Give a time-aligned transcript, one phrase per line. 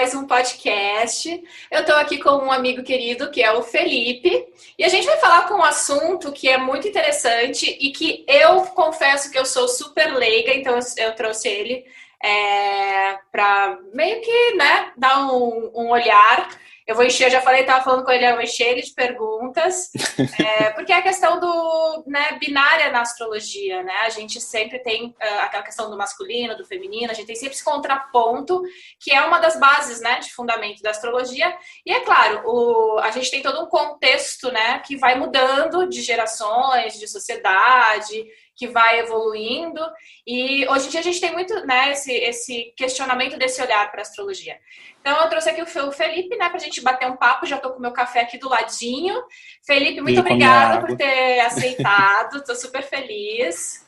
[0.00, 1.28] mais um podcast.
[1.70, 4.46] Eu estou aqui com um amigo querido que é o Felipe
[4.78, 8.62] e a gente vai falar com um assunto que é muito interessante e que eu
[8.68, 11.84] confesso que eu sou super leiga, então eu, trouxe ele
[12.24, 16.48] é, para meio que né, dar um, um olhar
[16.90, 18.92] eu vou encher, eu já falei, estava falando com ele, eu vou encher ele de
[18.92, 19.90] perguntas,
[20.40, 23.92] é, porque é a questão do né, binária na astrologia, né?
[24.02, 27.54] A gente sempre tem uh, aquela questão do masculino, do feminino, a gente tem sempre
[27.54, 28.60] esse contraponto,
[28.98, 31.56] que é uma das bases, né, de fundamento da astrologia.
[31.86, 36.02] E é claro, o, a gente tem todo um contexto, né, que vai mudando de
[36.02, 39.80] gerações, de sociedade, que vai evoluindo.
[40.26, 44.00] E hoje em dia a gente tem muito né, esse, esse questionamento desse olhar para
[44.00, 44.58] a astrologia.
[45.00, 47.46] Então eu trouxe aqui o Felipe, né, para a gente bater um papo.
[47.46, 49.22] Já estou com o meu café aqui do ladinho.
[49.66, 52.38] Felipe, muito obrigada por ter aceitado.
[52.38, 53.86] Estou super feliz.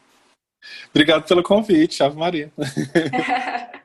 [0.90, 2.52] Obrigado pelo convite, Ave Maria.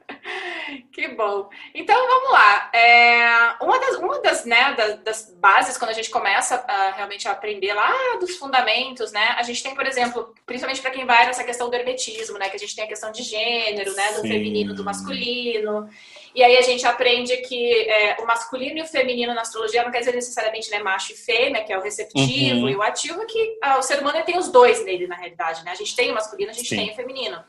[0.98, 1.48] Que bom.
[1.76, 2.72] Então vamos lá.
[2.74, 7.28] É, uma das, uma das, né, das, das, bases, quando a gente começa a, realmente
[7.28, 9.36] a aprender lá dos fundamentos, né?
[9.38, 12.50] A gente tem, por exemplo, principalmente para quem vai nessa questão do hermetismo, né?
[12.50, 14.14] Que a gente tem a questão de gênero, né?
[14.14, 14.28] Do Sim.
[14.28, 15.88] feminino, do masculino.
[16.34, 19.92] E aí a gente aprende que é, o masculino e o feminino na astrologia não
[19.92, 22.70] quer dizer necessariamente né, macho e fêmea, que é o receptivo uhum.
[22.70, 25.70] e o ativo, que ah, o ser humano tem os dois nele, na realidade, né?
[25.70, 26.76] A gente tem o masculino, a gente Sim.
[26.76, 27.44] tem o feminino.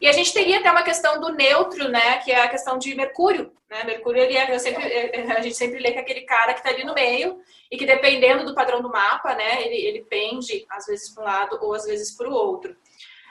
[0.00, 2.18] E a gente teria até uma questão do neutro, né?
[2.18, 3.52] Que é a questão de Mercúrio.
[3.68, 3.84] Né?
[3.84, 6.60] Mercúrio, ele é, sempre, é, é, a gente sempre lê que é aquele cara que
[6.60, 9.62] está ali no meio e que dependendo do padrão do mapa, né?
[9.62, 12.74] Ele, ele pende, às vezes, para um lado ou às vezes para o outro.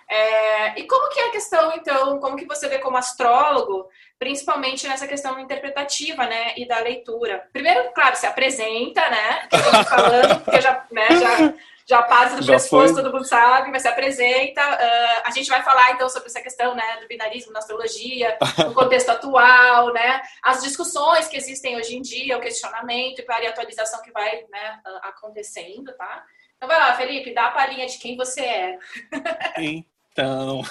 [0.08, 4.88] É, e como que é a questão, então, como que você vê como astrólogo, principalmente
[4.88, 7.48] nessa questão interpretativa, né, e da leitura?
[7.54, 11.54] Primeiro, claro, se apresenta, né, que eu falando, porque já, né, já
[11.90, 13.04] já passa do já pescoço, foi.
[13.04, 14.62] todo mundo sabe, mas se apresenta.
[14.62, 18.76] Uh, a gente vai falar então sobre essa questão né, do binarismo na astrologia, no
[18.76, 20.22] contexto atual, né?
[20.44, 24.80] As discussões que existem hoje em dia, o questionamento e a atualização que vai né,
[25.02, 26.24] acontecendo, tá?
[26.58, 28.80] Então vai lá, Felipe, dá a palhinha de quem você é.
[30.12, 30.62] Então,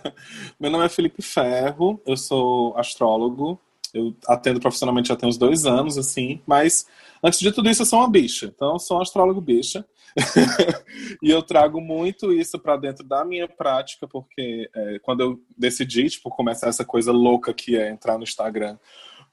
[0.58, 3.60] meu nome é Felipe Ferro, eu sou astrólogo,
[3.94, 6.84] eu atendo profissionalmente já tem uns dois anos, assim, mas
[7.22, 9.86] antes de tudo isso eu sou uma bicha, então eu sou um astrólogo bicha.
[11.22, 16.08] e eu trago muito isso para dentro da minha prática, porque é, quando eu decidi,
[16.08, 18.76] tipo, começar essa coisa louca que é entrar no Instagram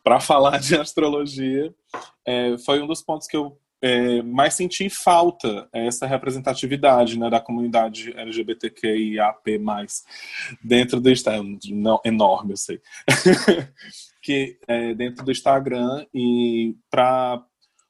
[0.03, 1.73] para falar de astrologia,
[2.25, 7.39] é, foi um dos pontos que eu é, mais senti falta essa representatividade né, da
[7.39, 9.59] comunidade LGBTQIAP+,
[10.63, 12.81] dentro do Instagram, não, enorme, eu sei,
[14.23, 17.43] que é, dentro do Instagram e para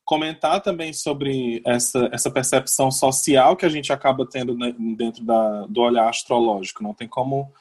[0.06, 5.66] comentar também sobre essa, essa percepção social que a gente acaba tendo né, dentro da,
[5.68, 6.84] do olhar astrológico.
[6.84, 7.52] Não tem como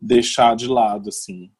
[0.00, 1.50] deixar de lado, assim.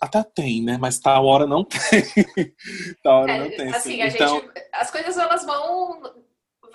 [0.00, 0.76] Até tem, né?
[0.78, 2.52] Mas tal hora não tem.
[3.00, 3.72] tal hora é, não tem.
[3.72, 4.40] Assim, então...
[4.40, 6.02] Gente, as coisas elas vão,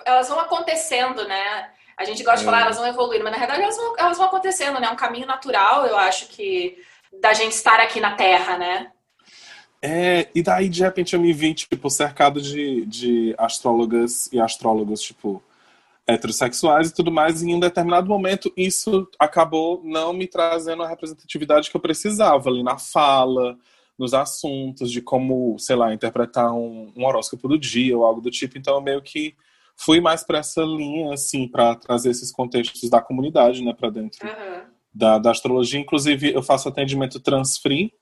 [0.06, 1.70] elas vão acontecendo, né?
[1.98, 2.40] A gente gosta é.
[2.40, 4.86] de falar, elas vão evoluindo, mas na verdade elas vão, elas vão acontecendo, né?
[4.86, 6.78] É um caminho natural, eu acho que
[7.20, 8.90] da gente estar aqui na Terra, né?
[9.80, 15.00] É, e daí de repente eu me vi, tipo, cercado de, de astrólogas e astrólogos,
[15.00, 15.42] tipo,
[16.06, 20.88] heterossexuais e tudo mais, e em um determinado momento isso acabou não me trazendo a
[20.88, 23.56] representatividade que eu precisava ali na fala,
[23.98, 28.30] nos assuntos, de como, sei lá, interpretar um, um horóscopo do dia ou algo do
[28.30, 28.56] tipo.
[28.56, 29.34] Então eu meio que
[29.76, 34.26] fui mais para essa linha, assim, para trazer esses contextos da comunidade, né, para dentro
[34.26, 34.62] uhum.
[34.94, 35.80] da, da astrologia.
[35.80, 37.92] Inclusive, eu faço atendimento trans-free,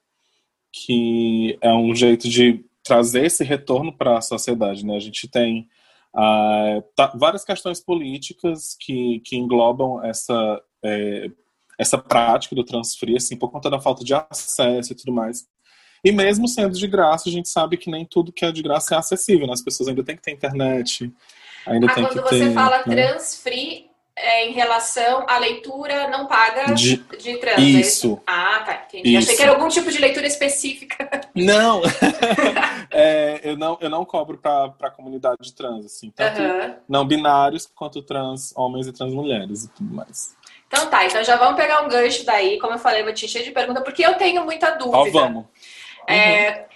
[0.84, 4.84] que é um jeito de trazer esse retorno para a sociedade.
[4.84, 4.94] Né?
[4.94, 5.66] A gente tem
[6.14, 11.31] uh, tá, várias questões políticas que, que englobam essa, é,
[11.78, 15.48] essa prática do transferir, assim, por conta da falta de acesso e tudo mais.
[16.04, 18.94] E mesmo sendo de graça, a gente sabe que nem tudo que é de graça
[18.94, 19.54] é acessível, né?
[19.54, 21.10] As pessoas ainda têm que ter internet,
[21.66, 22.20] ainda ah, tem que ter...
[22.20, 22.84] Quando você fala né?
[22.84, 23.87] transfree,
[24.17, 27.61] é, em relação à leitura não paga de, de trânsito.
[27.61, 28.23] É isso.
[28.27, 29.11] Ah, tá, entendi.
[29.11, 29.27] Isso.
[29.27, 31.11] Achei que era algum tipo de leitura específica.
[31.35, 31.83] Não,
[32.91, 36.75] é, eu não, eu não cobro para a comunidade de trans, assim, tanto uhum.
[36.89, 40.35] não binários quanto trans homens e trans mulheres e tudo mais.
[40.67, 43.45] Então tá, então já vamos pegar um gancho daí, como eu falei, vou te encher
[43.45, 44.97] de pergunta, porque eu tenho muita dúvida.
[44.97, 45.45] Ó, vamos.
[46.09, 46.75] É, uhum.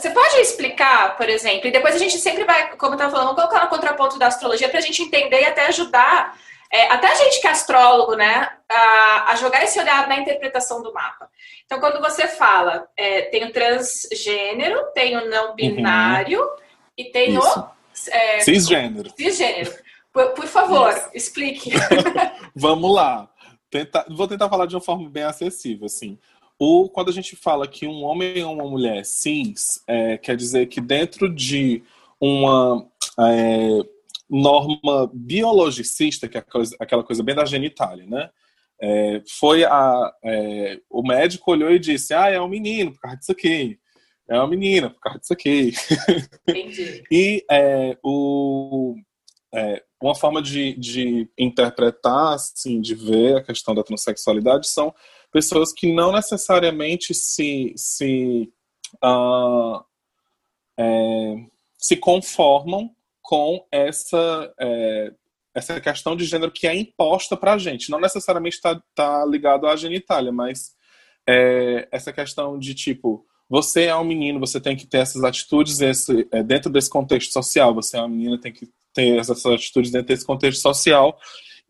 [0.00, 3.34] Você pode explicar, por exemplo, e depois a gente sempre vai, como eu estava falando,
[3.34, 6.38] colocar no contraponto da astrologia para a gente entender e até ajudar,
[6.72, 10.82] é, até a gente que é astrólogo, né, a, a, jogar esse olhar na interpretação
[10.82, 11.28] do mapa.
[11.66, 16.56] Então, quando você fala, é, tem o transgênero, tem o não binário uhum.
[16.96, 17.60] e tem Isso.
[17.60, 17.80] o.
[18.10, 19.10] É, cisgênero.
[19.14, 19.70] Cisgênero.
[20.12, 21.10] Por, por favor, Isso.
[21.12, 21.72] explique.
[22.56, 23.28] Vamos lá.
[23.68, 26.18] Tentar, vou tentar falar de uma forma bem acessível, assim.
[26.62, 30.66] O, quando a gente fala que um homem ou uma mulher cis, é, quer dizer
[30.66, 31.82] que dentro de
[32.20, 32.86] uma
[33.18, 33.78] é,
[34.28, 36.44] norma biologicista, que é
[36.78, 38.28] aquela coisa bem da genitália, né?
[38.78, 43.16] É, foi a, é, o médico olhou e disse: Ah, é um menino por causa
[43.16, 43.78] disso aqui,
[44.28, 45.72] é uma menina por causa disso aqui.
[46.46, 47.02] Entendi.
[47.10, 48.96] e é, o,
[49.54, 54.94] é, uma forma de, de interpretar, assim, de ver a questão da transexualidade são
[55.30, 58.52] pessoas que não necessariamente se, se,
[59.02, 59.82] uh,
[60.78, 61.34] é,
[61.78, 62.90] se conformam
[63.22, 65.12] com essa, é,
[65.54, 67.90] essa questão de gênero que é imposta para a gente.
[67.90, 70.74] Não necessariamente está tá ligado à genitália, mas
[71.28, 75.80] é, essa questão de tipo, você é um menino, você tem que ter essas atitudes
[75.80, 77.74] esse, é, dentro desse contexto social.
[77.74, 81.18] Você é uma menina, tem que ter essas atitudes dentro desse contexto social.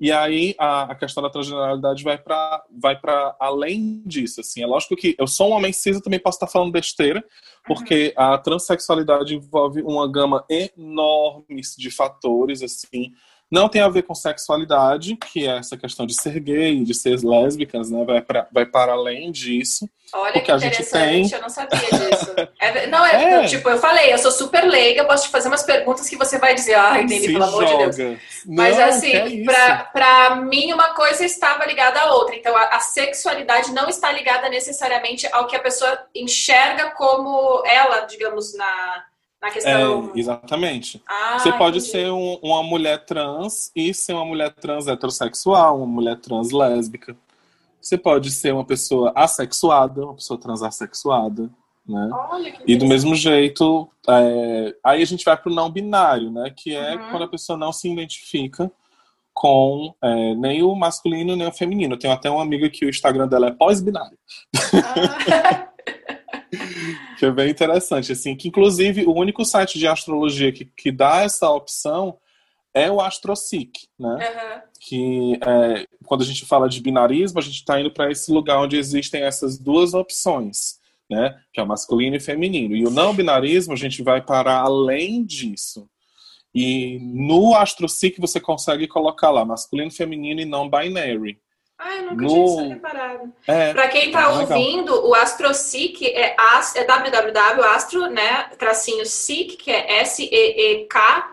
[0.00, 2.98] E aí a, a questão da transgeneralidade vai para vai
[3.38, 4.62] além disso, assim.
[4.62, 7.22] É lógico que eu sou um homem cis, eu também posso estar falando besteira,
[7.66, 8.24] porque uhum.
[8.24, 13.12] a transexualidade envolve uma gama enorme de fatores, assim,
[13.50, 17.18] não tem a ver com sexualidade, que é essa questão de ser gay, de ser
[17.24, 18.04] lésbicas, né?
[18.04, 19.88] Vai, pra, vai para além disso.
[20.12, 21.38] Olha porque que interessante, a gente tem...
[21.38, 22.30] eu não sabia disso.
[22.60, 25.62] É, não, é, é, tipo, eu falei, eu sou super leiga, posso te fazer umas
[25.62, 27.96] perguntas que você vai dizer, ai, Nene, pelo amor de Deus.
[27.98, 32.36] Não, Mas assim, é pra, pra mim uma coisa estava ligada à outra.
[32.36, 38.00] Então a, a sexualidade não está ligada necessariamente ao que a pessoa enxerga como ela,
[38.00, 39.04] digamos, na
[39.40, 40.10] na questão.
[40.14, 41.02] É, exatamente.
[41.06, 41.92] Ah, você pode entendi.
[41.92, 47.16] ser um, uma mulher trans e ser uma mulher trans heterossexual, uma mulher trans lésbica.
[47.80, 51.50] Você pode ser uma pessoa assexuada, uma pessoa transassexuada.
[51.88, 52.10] Né?
[52.12, 56.52] Olha, e do mesmo jeito, é, aí a gente vai para o não binário, né?
[56.54, 57.10] Que é uhum.
[57.10, 58.70] quando a pessoa não se identifica
[59.32, 61.94] com é, nem o masculino nem o feminino.
[61.94, 64.18] Eu tenho até uma amiga que o Instagram dela é pós-binário.
[64.74, 65.66] Ah.
[67.20, 71.20] que é bem interessante, assim, que inclusive o único site de astrologia que, que dá
[71.20, 72.16] essa opção
[72.72, 74.08] é o AstroSeek, né?
[74.08, 74.62] Uhum.
[74.80, 78.58] Que é, quando a gente fala de binarismo, a gente está indo para esse lugar
[78.62, 80.78] onde existem essas duas opções,
[81.10, 81.38] né?
[81.52, 82.74] Que é o masculino e feminino.
[82.74, 85.86] E o não binarismo, a gente vai para além disso.
[86.54, 91.38] E no AstroSeek você consegue colocar lá masculino, feminino e não binary.
[91.82, 92.28] Ah, eu nunca no...
[92.28, 93.32] tinha isso reparado.
[93.46, 99.70] É, Para quem está é ouvindo, o AstroSeek é, é www.astro, né, tracinho seek, que
[99.70, 101.24] é S-E-E-K.com.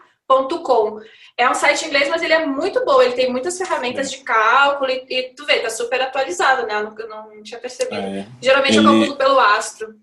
[1.36, 3.02] É um site inglês, mas ele é muito bom.
[3.02, 6.76] Ele tem muitas ferramentas de cálculo e, e tu vê, tá super atualizado, né?
[6.76, 8.02] Eu não, eu não tinha percebido.
[8.02, 8.88] É, Geralmente ele...
[8.88, 9.96] eu calculo pelo Astro.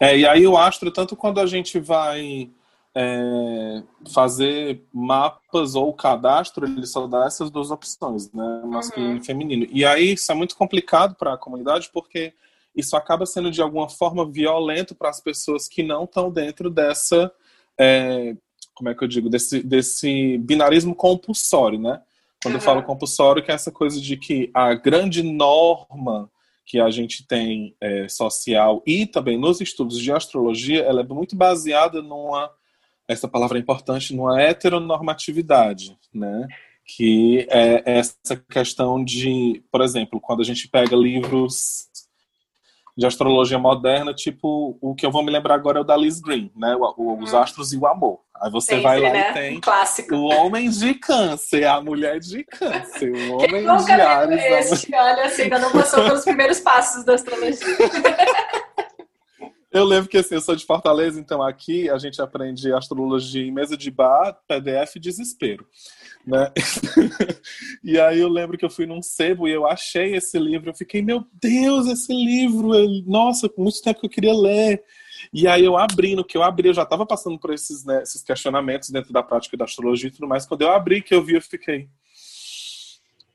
[0.00, 2.50] É, e aí o Astro, tanto quando a gente vai
[2.94, 8.62] é, fazer mapas ou cadastro, ele só dá essas duas opções, né?
[8.66, 9.16] Masculino uhum.
[9.18, 9.66] e feminino.
[9.70, 12.34] E aí isso é muito complicado para a comunidade porque
[12.76, 17.32] isso acaba sendo de alguma forma violento para as pessoas que não estão dentro dessa.
[17.78, 18.36] É,
[18.74, 19.30] como é que eu digo?
[19.30, 22.00] Desse, desse binarismo compulsório, né?
[22.42, 22.60] Quando uhum.
[22.60, 26.30] eu falo compulsório, que é essa coisa de que a grande norma
[26.64, 31.36] que a gente tem é, social e também nos estudos de astrologia, ela é muito
[31.36, 32.50] baseada numa
[33.08, 36.46] essa palavra é importante numa heteronormatividade, né?
[36.84, 41.88] Que é essa questão de, por exemplo, quando a gente pega livros
[42.96, 46.20] de astrologia moderna, tipo, o que eu vou me lembrar agora é o da Liz
[46.20, 46.76] Green, né?
[46.76, 47.38] O, Os hum.
[47.38, 48.20] Astros e o Amor.
[48.40, 49.30] Aí você Sempre, vai lá né?
[49.30, 50.14] e tem Clássico.
[50.16, 54.72] o homem de câncer, a mulher de câncer, o homem Quem de Ares.
[54.72, 54.94] Esse?
[54.94, 57.58] Olha, assim, ainda não passou pelos primeiros passos da astrologia.
[59.72, 63.50] Eu lembro que assim, eu sou de Fortaleza, então aqui a gente aprende astrologia em
[63.50, 65.66] mesa de bar, PDF desespero.
[66.26, 66.52] Né?
[67.82, 70.74] e aí eu lembro que eu fui num sebo e eu achei esse livro, eu
[70.74, 74.84] fiquei, meu Deus, esse livro, eu, nossa, muito tempo que eu queria ler.
[75.32, 78.02] E aí eu abri, no que eu abri, eu já estava passando por esses, né,
[78.02, 80.44] esses questionamentos dentro da prática da astrologia e tudo mais.
[80.44, 81.88] Quando eu abri, que eu vi, eu fiquei,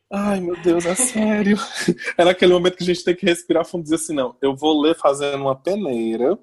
[0.09, 1.57] Ai, meu Deus, é sério.
[2.17, 4.55] é naquele momento que a gente tem que respirar fundo e dizer assim, não, eu
[4.55, 6.37] vou ler fazendo uma peneira,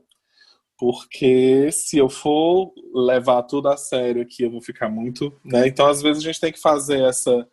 [0.78, 5.66] porque se eu for levar tudo a sério aqui, eu vou ficar muito, né?
[5.66, 7.48] Então, às vezes a gente tem que fazer essa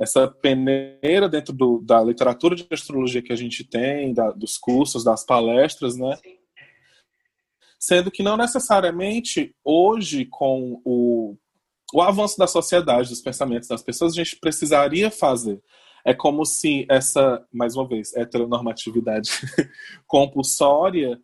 [0.00, 5.04] essa peneira dentro do, da literatura de astrologia que a gente tem, da, dos cursos,
[5.04, 6.16] das palestras, né?
[6.16, 6.38] Sim.
[7.78, 11.36] Sendo que não necessariamente hoje, com o
[11.92, 15.60] o avanço da sociedade, dos pensamentos das pessoas, a gente precisaria fazer.
[16.04, 19.30] É como se essa, mais uma vez, heteronormatividade
[20.06, 21.20] compulsória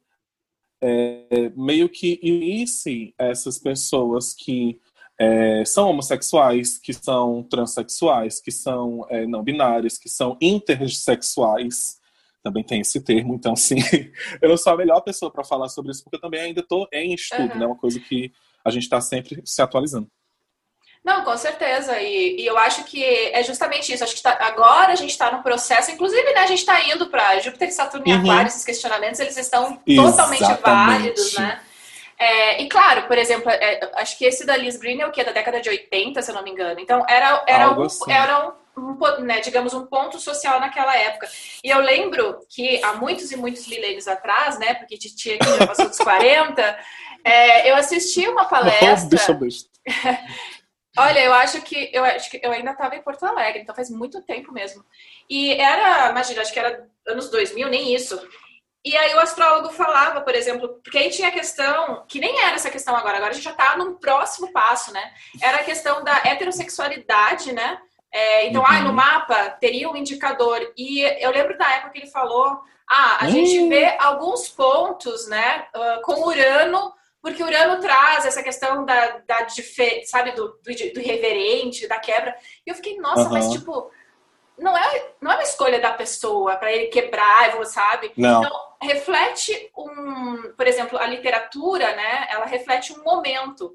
[0.80, 4.80] é, meio que unisse essas pessoas que
[5.18, 11.98] é, são homossexuais, que são transexuais, que são é, não binários, que são intersexuais,
[12.42, 13.76] também tem esse termo, então sim,
[14.40, 16.86] eu não sou a melhor pessoa para falar sobre isso, porque eu também ainda estou
[16.92, 17.58] em estudo, uhum.
[17.58, 17.66] né?
[17.66, 18.32] Uma coisa que
[18.64, 20.08] a gente está sempre se atualizando.
[21.04, 21.98] Não, com certeza.
[22.00, 24.04] E, e, eu acho que é justamente isso.
[24.04, 27.06] Acho que tá, agora a gente está no processo, inclusive, né, a gente está indo
[27.08, 28.20] para Júpiter, Saturno e uhum.
[28.20, 30.38] Aquário, esses questionamentos, eles estão Exatamente.
[30.38, 31.60] totalmente válidos, né?
[32.18, 35.22] É, e claro, por exemplo, é, acho que esse da Liz Green é o que?
[35.22, 36.80] Da década de 80, se eu não me engano.
[36.80, 38.10] Então, era, era, um, assim.
[38.10, 41.28] era um, um, né, digamos, um ponto social naquela época.
[41.62, 45.66] E eu lembro que há muitos e muitos milênios atrás, né, porque Titi aqui já
[45.66, 46.78] passou dos 40,
[47.22, 48.88] é, eu assisti uma palestra...
[50.98, 53.88] Olha, eu acho que eu acho que eu ainda estava em Porto Alegre, então faz
[53.90, 54.84] muito tempo mesmo.
[55.30, 58.20] E era, imagina, acho que era anos 2000, nem isso.
[58.84, 62.54] E aí o astrólogo falava, por exemplo, porque aí tinha a questão, que nem era
[62.54, 65.12] essa questão agora, agora a gente já está num próximo passo, né?
[65.42, 67.78] Era a questão da heterossexualidade, né?
[68.10, 68.68] É, então, uhum.
[68.68, 70.72] ah, no mapa teria um indicador.
[70.76, 73.30] E eu lembro da época que ele falou: ah, a uhum.
[73.30, 79.46] gente vê alguns pontos, né, uh, com Urano, porque Urano traz essa questão da, da
[80.06, 82.36] sabe, do, do, do irreverente, da quebra.
[82.66, 83.30] E eu fiquei, nossa, uhum.
[83.30, 83.90] mas tipo,
[84.58, 88.12] não é, não é uma escolha da pessoa para ele quebrar, sabe?
[88.16, 88.42] Não.
[88.42, 92.28] Então, reflete um, por exemplo, a literatura, né?
[92.30, 93.74] Ela reflete um momento.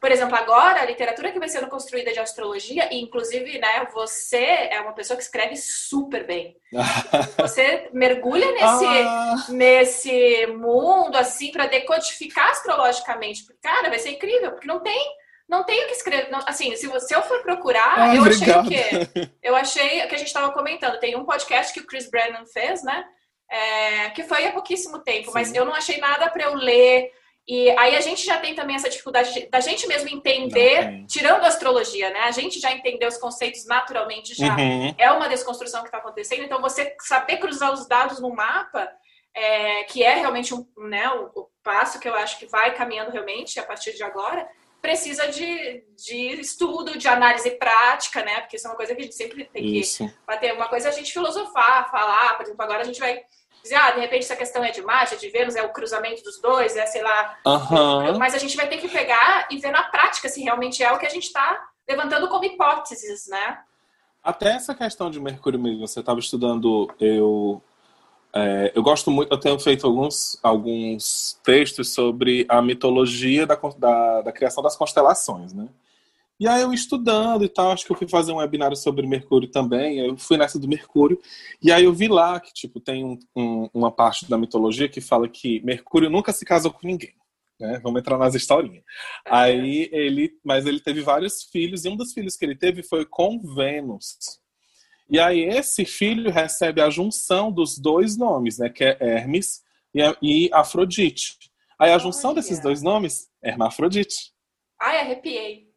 [0.00, 4.68] Por exemplo, agora a literatura que vai sendo construída de astrologia, e inclusive, né, você
[4.70, 6.56] é uma pessoa que escreve super bem.
[7.38, 9.36] Você mergulha nesse, ah.
[9.48, 13.42] nesse mundo assim para decodificar astrologicamente.
[13.62, 15.16] Cara, vai ser incrível, porque não tem
[15.48, 16.30] não tenho que escrever.
[16.30, 18.66] Não, assim, se, você, se eu for procurar, ah, eu obrigado.
[18.66, 19.30] achei o quê?
[19.42, 21.00] Eu achei que a gente estava comentando.
[21.00, 23.02] Tem um podcast que o Chris Brennan fez, né?
[23.50, 25.32] É, que foi há pouquíssimo tempo, Sim.
[25.32, 27.10] mas eu não achei nada para eu ler.
[27.48, 31.44] E aí a gente já tem também essa dificuldade de, da gente mesmo entender, tirando
[31.44, 32.20] a astrologia, né?
[32.20, 34.94] A gente já entender os conceitos naturalmente já uhum.
[34.98, 36.42] é uma desconstrução que está acontecendo.
[36.42, 38.86] Então, você saber cruzar os dados no mapa,
[39.34, 43.12] é, que é realmente um, né, o, o passo que eu acho que vai caminhando
[43.12, 44.46] realmente a partir de agora,
[44.82, 48.40] precisa de, de estudo, de análise prática, né?
[48.40, 50.06] Porque isso é uma coisa que a gente sempre tem isso.
[50.06, 50.52] que bater.
[50.52, 53.22] Uma coisa é a gente filosofar, falar, por exemplo, agora a gente vai
[53.62, 56.22] dizer, ah, de repente essa questão é de Marte, é de Vênus, é o cruzamento
[56.22, 57.38] dos dois, é sei lá.
[57.46, 58.18] Uhum.
[58.18, 60.98] Mas a gente vai ter que pegar e ver na prática se realmente é o
[60.98, 63.58] que a gente está levantando como hipóteses, né?
[64.22, 67.62] Até essa questão de Mercúrio mesmo, você estava estudando, eu
[68.32, 74.22] é, eu gosto muito, eu tenho feito alguns, alguns textos sobre a mitologia da, da,
[74.22, 75.66] da, criação das constelações, né?
[76.40, 79.50] E aí eu estudando e tal, acho que eu fui fazer um webinário sobre Mercúrio
[79.50, 81.20] também, eu fui nessa do Mercúrio,
[81.60, 85.00] e aí eu vi lá que, tipo, tem um, um, uma parte da mitologia que
[85.00, 87.12] fala que Mercúrio nunca se casou com ninguém,
[87.58, 87.80] né?
[87.82, 88.84] Vamos entrar nas historinhas.
[89.26, 93.04] Aí ele, mas ele teve vários filhos, e um dos filhos que ele teve foi
[93.04, 94.16] com Vênus,
[95.10, 98.68] e aí esse filho recebe a junção dos dois nomes, né?
[98.68, 99.62] Que é Hermes
[100.22, 101.36] e Afrodite.
[101.78, 104.32] Aí a junção desses dois nomes é Hermafrodite.
[104.80, 105.67] Ai, arrepiei.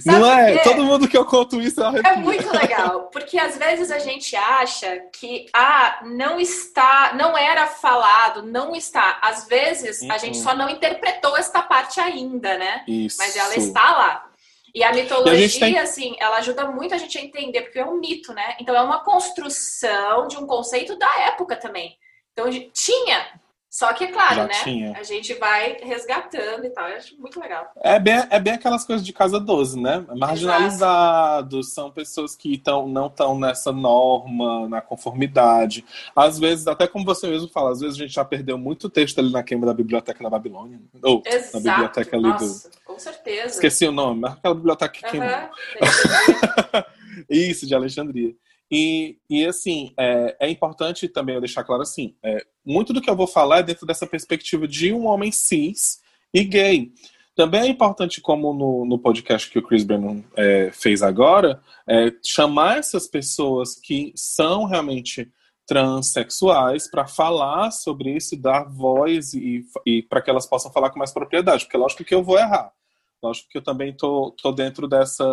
[0.00, 0.58] Sabe não é?
[0.58, 4.36] Todo mundo que eu conto isso é É muito legal, porque às vezes a gente
[4.36, 9.18] acha que ah, não está, não era falado, não está.
[9.22, 10.12] Às vezes uhum.
[10.12, 10.44] a gente uhum.
[10.44, 12.84] só não interpretou esta parte ainda, né?
[12.86, 13.16] Isso.
[13.18, 14.26] Mas ela está lá.
[14.74, 15.78] E a mitologia, e a tem...
[15.78, 18.56] assim, ela ajuda muito a gente a entender, porque é um mito, né?
[18.60, 21.96] Então é uma construção de um conceito da época também.
[22.32, 23.26] Então tinha
[23.76, 24.54] só que, é claro, Já né?
[24.64, 24.96] Tinha.
[24.96, 26.88] A gente vai resgatando e tal.
[26.88, 27.70] Eu acho muito legal.
[27.82, 30.02] É bem, é bem aquelas coisas de casa 12, né?
[30.16, 31.74] Marginalizados, Exato.
[31.74, 35.84] são pessoas que tão, não estão nessa norma, na conformidade.
[36.16, 39.18] Às vezes, até como você mesmo fala, às vezes a gente já perdeu muito texto
[39.18, 40.80] ali na queima da biblioteca da Babilônia.
[41.02, 41.62] Ou Exato.
[41.62, 42.76] na biblioteca ali Nossa, do.
[42.82, 43.48] Com certeza.
[43.48, 45.28] Esqueci o nome, mas aquela biblioteca que queimou.
[47.28, 48.34] Isso, de Alexandria.
[48.70, 53.08] E, e assim, é, é, importante também eu deixar claro assim: é, muito do que
[53.08, 56.00] eu vou falar é dentro dessa perspectiva de um homem cis
[56.34, 56.92] e gay.
[57.36, 62.10] Também é importante, como no, no podcast que o Chris Brennan é, fez agora, é,
[62.24, 65.30] chamar essas pessoas que são realmente
[65.66, 70.98] transexuais para falar sobre isso, dar voz e, e para que elas possam falar com
[70.98, 71.64] mais propriedade.
[71.64, 72.72] Porque lógico que eu vou errar.
[73.22, 75.24] Lógico que eu também tô, tô dentro dessa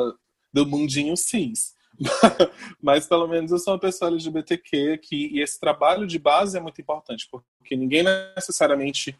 [0.51, 1.73] do mundinho cis.
[2.81, 6.61] Mas pelo menos eu sou uma pessoa LGBTQ aqui e esse trabalho de base é
[6.61, 8.03] muito importante, porque ninguém
[8.35, 9.15] necessariamente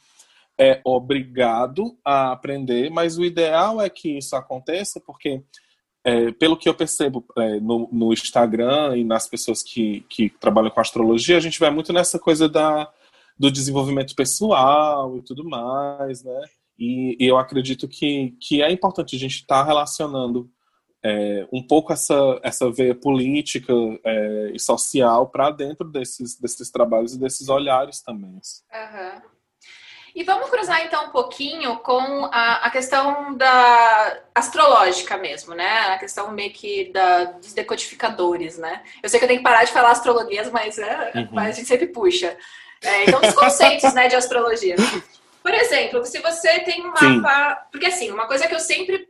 [0.58, 5.42] é obrigado a aprender, mas o ideal é que isso aconteça, porque
[6.04, 10.70] é, pelo que eu percebo é, no, no, Instagram e nas pessoas que, que trabalham
[10.70, 12.92] com astrologia, a gente vai muito nessa coisa da,
[13.38, 16.42] do desenvolvimento pessoal e tudo mais, né?
[16.78, 20.50] E, e eu acredito que, que é importante a gente estar tá relacionando
[21.04, 23.74] é, um pouco essa, essa veia política
[24.06, 28.32] é, e social para dentro desses, desses trabalhos e desses olhares também.
[28.32, 29.22] Uhum.
[30.16, 35.80] E vamos cruzar então um pouquinho com a, a, questão da astrológica mesmo, né?
[35.88, 38.84] A questão meio que da, dos decodificadores, né?
[39.02, 41.30] Eu sei que eu tenho que parar de falar astrologias, mas, é, uhum.
[41.32, 42.38] mas a gente sempre puxa.
[42.80, 44.76] É, então, os conceitos né, de astrologia.
[45.44, 47.00] Por exemplo, se você tem um mapa.
[47.00, 47.68] Sim.
[47.70, 49.08] Porque assim, uma coisa que eu sempre,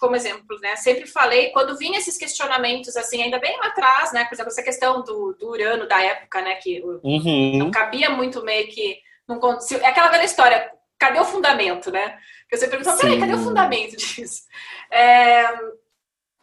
[0.00, 4.24] como exemplo, né, sempre falei, quando vinha esses questionamentos, assim, ainda bem lá atrás, né?
[4.24, 6.56] Por exemplo, essa questão do, do Urano da época, né?
[6.56, 7.56] Que uhum.
[7.56, 8.98] não cabia muito meio que.
[9.28, 9.40] Não,
[9.80, 12.18] é aquela velha história, cadê o fundamento, né?
[12.50, 14.42] Que você pergunta, peraí, cadê o fundamento disso?
[14.90, 15.46] É,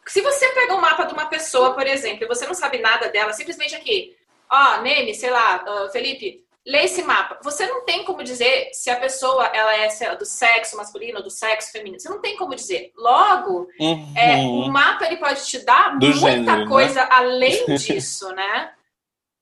[0.06, 3.08] se você pega um mapa de uma pessoa, por exemplo, e você não sabe nada
[3.08, 4.16] dela, simplesmente aqui,
[4.50, 7.38] ó, Neme, sei lá, uh, Felipe, lê esse mapa.
[7.42, 11.30] Você não tem como dizer se a pessoa ela é do sexo masculino ou do
[11.30, 12.00] sexo feminino.
[12.00, 12.92] Você não tem como dizer.
[12.96, 14.14] Logo, uhum.
[14.16, 16.66] é, o mapa ele pode te dar do muita gênero, né?
[16.66, 17.08] coisa né?
[17.10, 18.72] além disso, né?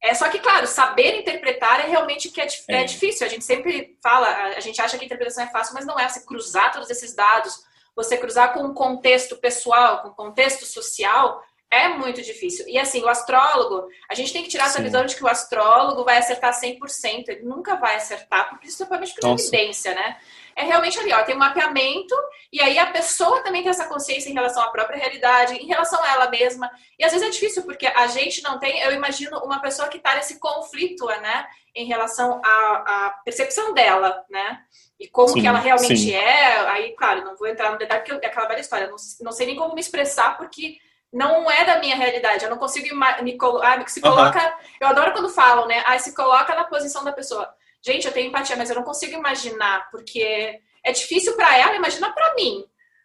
[0.03, 2.83] É só que, claro, saber interpretar é realmente que é, é.
[2.83, 3.25] é, difícil.
[3.25, 6.09] A gente sempre fala, a gente acha que a interpretação é fácil, mas não é.
[6.09, 7.63] Você cruzar todos esses dados,
[7.95, 11.41] você cruzar com o contexto pessoal, com o contexto social,
[11.73, 12.69] é muito difícil.
[12.69, 14.71] E assim, o astrólogo, a gente tem que tirar Sim.
[14.71, 17.29] essa visão de que o astrólogo vai acertar 100%.
[17.29, 20.19] Ele nunca vai acertar, porque isso é por evidência, né?
[20.55, 22.15] É realmente ali, ó, tem um mapeamento,
[22.53, 26.03] e aí a pessoa também tem essa consciência em relação à própria realidade, em relação
[26.05, 26.71] a ela mesma.
[26.99, 29.97] E às vezes é difícil, porque a gente não tem, eu imagino uma pessoa que
[29.97, 34.61] está nesse conflito, né, em relação à, à percepção dela, né?
[35.01, 36.13] E como sim, que ela realmente sim.
[36.15, 36.59] é.
[36.69, 39.47] Aí, claro, não vou entrar no detalhe, porque é aquela velha história, não, não sei
[39.47, 40.77] nem como me expressar, porque
[41.13, 42.45] não é da minha realidade.
[42.45, 42.89] Eu não consigo
[43.23, 43.79] me colocar.
[43.79, 44.39] Ah, se coloca.
[44.39, 44.53] Uhum.
[44.81, 45.83] Eu adoro quando falam, né?
[45.87, 47.53] Ah, se coloca na posição da pessoa.
[47.83, 52.13] Gente, eu tenho empatia, mas eu não consigo imaginar, porque é difícil para ela imaginar
[52.13, 52.65] para mim.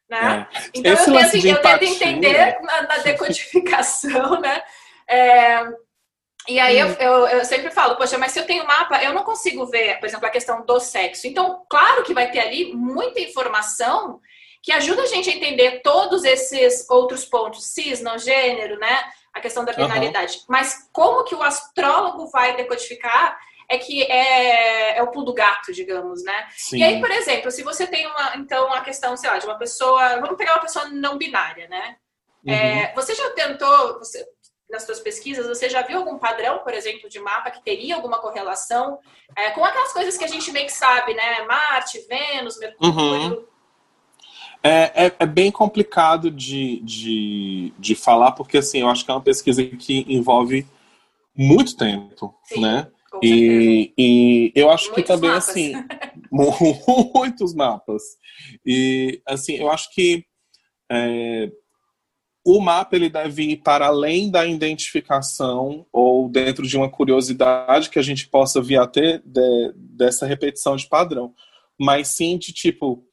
[0.09, 0.47] Né?
[0.53, 0.61] É.
[0.73, 4.63] Então Esse eu tento, assim, eu tento entender na, na decodificação, né?
[5.09, 5.63] É,
[6.47, 9.23] e aí eu, eu, eu, sempre falo, poxa, mas se eu tenho mapa, eu não
[9.23, 11.27] consigo ver, por exemplo, a questão do sexo.
[11.27, 14.21] Então, claro que vai ter ali muita informação
[14.67, 19.01] que ajuda a gente a entender todos esses outros pontos, cis, não gênero, né?
[19.33, 20.39] A questão da binariedade.
[20.39, 20.43] Uhum.
[20.49, 25.71] Mas como que o astrólogo vai decodificar é que é, é o pulo do gato,
[25.71, 26.49] digamos, né?
[26.57, 26.79] Sim.
[26.79, 29.57] E aí, por exemplo, se você tem uma, então, a questão, sei lá, de uma
[29.57, 31.95] pessoa, vamos pegar uma pessoa não binária, né?
[32.45, 32.53] Uhum.
[32.53, 34.27] É, você já tentou, você,
[34.69, 38.19] nas suas pesquisas, você já viu algum padrão, por exemplo, de mapa que teria alguma
[38.19, 38.99] correlação
[39.33, 41.43] é, com aquelas coisas que a gente meio que sabe, né?
[41.43, 43.46] Marte, Vênus, Mercúrio, uhum.
[44.63, 49.13] É, é, é, bem complicado de, de, de falar, porque assim, eu acho que é
[49.13, 50.65] uma pesquisa que envolve
[51.35, 52.87] muito tempo, Sim, né?
[53.23, 55.49] E, e eu acho muitos que também, mapas.
[55.49, 55.73] assim,
[57.13, 58.03] muitos mapas.
[58.65, 60.25] E, assim, eu acho que
[60.91, 61.51] é,
[62.45, 67.99] o mapa ele deve ir para além da identificação ou dentro de uma curiosidade que
[67.99, 71.33] a gente possa vir a ter de, dessa repetição de padrão.
[71.77, 73.03] Mas sim de, tipo,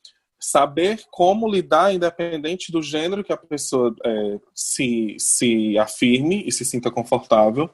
[0.45, 6.65] saber como lidar, independente do gênero que a pessoa é, se, se afirme e se
[6.65, 7.71] sinta confortável.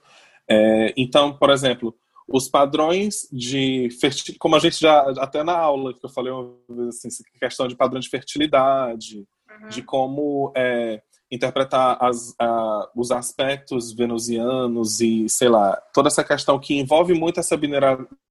[0.49, 1.95] É, então, por exemplo,
[2.29, 6.55] os padrões de fertilidade, como a gente já, até na aula que eu falei uma
[6.69, 9.69] vez, assim, questão de padrão de fertilidade, uhum.
[9.69, 16.59] de como é, interpretar as, a, os aspectos venusianos e, sei lá, toda essa questão
[16.59, 17.59] que envolve muito essa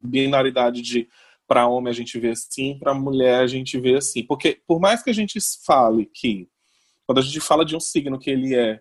[0.02, 1.10] binaridade de
[1.50, 4.24] para homem a gente vê assim, para mulher a gente vê assim.
[4.24, 6.48] Porque por mais que a gente fale que,
[7.08, 8.80] quando a gente fala de um signo que ele é,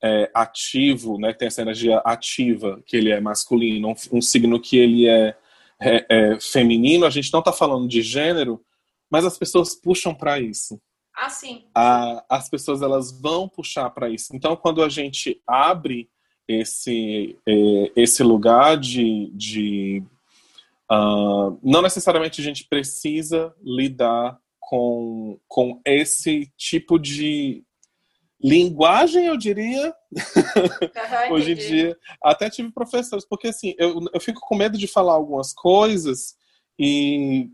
[0.00, 4.78] é ativo, né, tem essa energia ativa, que ele é masculino, um, um signo que
[4.78, 5.36] ele é,
[5.82, 8.64] é, é, feminino, a gente não está falando de gênero,
[9.10, 10.80] mas as pessoas puxam para isso.
[11.16, 11.64] Ah, sim.
[11.74, 14.34] A, as pessoas elas vão puxar para isso.
[14.34, 16.08] Então, quando a gente abre
[16.46, 20.02] esse, é, esse lugar de, de
[20.90, 27.64] Uh, não necessariamente a gente precisa lidar com, com esse tipo de
[28.42, 31.96] linguagem, eu diria, uhum, hoje em dia.
[32.22, 36.34] Até tive professores, porque assim, eu, eu fico com medo de falar algumas coisas
[36.78, 37.48] e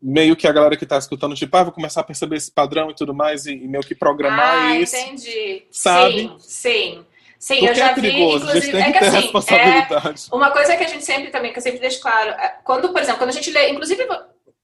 [0.00, 2.90] meio que a galera que está escutando, tipo, ah, vou começar a perceber esse padrão
[2.90, 4.94] e tudo mais, e, e meio que programar ah, isso.
[4.94, 5.64] entendi.
[5.70, 6.30] Sabe?
[6.38, 7.06] Sim, sim.
[7.44, 10.84] Sim, Porque eu já é perigoso, vi, inclusive, é que assim, é uma coisa que
[10.84, 13.34] a gente sempre também, que eu sempre deixo claro, é, quando, por exemplo, quando a
[13.34, 14.08] gente lê, inclusive,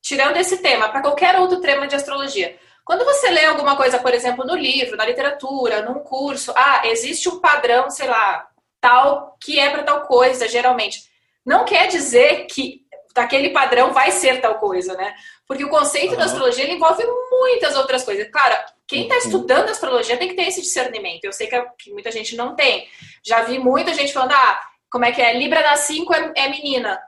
[0.00, 4.14] tirando esse tema, para qualquer outro tema de astrologia, quando você lê alguma coisa, por
[4.14, 8.46] exemplo, no livro, na literatura, num curso, ah, existe um padrão, sei lá,
[8.80, 11.02] tal, que é para tal coisa, geralmente.
[11.44, 12.80] Não quer dizer que
[13.14, 15.14] daquele padrão vai ser tal coisa, né?
[15.46, 16.16] Porque o conceito uhum.
[16.18, 18.26] da astrologia envolve muitas outras coisas.
[18.30, 18.56] Claro,
[18.90, 21.24] quem está estudando astrologia tem que ter esse discernimento.
[21.24, 22.88] Eu sei que, que, muita gente não tem.
[23.22, 25.38] Já vi muita gente falando, ah, como é que é?
[25.38, 27.00] Libra na 5 é, é, menina.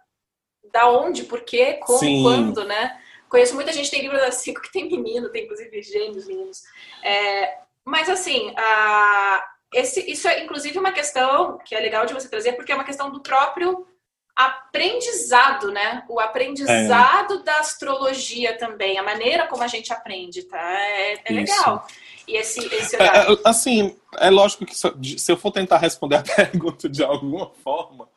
[0.72, 1.24] Da onde?
[1.24, 1.80] Por quê?
[1.82, 1.98] Como?
[1.98, 2.22] Sim.
[2.22, 3.00] Quando, né?
[3.28, 6.62] Conheço muita gente que tem Libra na 5 que tem menino, tem inclusive gêmeos meninos.
[7.02, 12.28] É, mas assim, a, esse, isso é inclusive uma questão que é legal de você
[12.28, 13.88] trazer, porque é uma questão do próprio
[14.34, 16.04] aprendizado, né?
[16.08, 17.42] O aprendizado é.
[17.42, 20.58] da astrologia também, a maneira como a gente aprende, tá?
[20.58, 21.86] É, é legal.
[22.26, 26.22] E esse, esse é, é, assim, é lógico que se eu for tentar responder a
[26.36, 28.08] pergunta de alguma forma,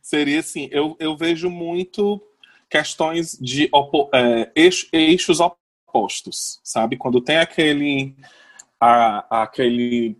[0.00, 2.20] seria assim, eu, eu vejo muito
[2.70, 4.50] questões de opo, é,
[4.92, 6.96] eixos opostos, sabe?
[6.96, 8.14] Quando tem aquele,
[8.80, 10.16] a, aquele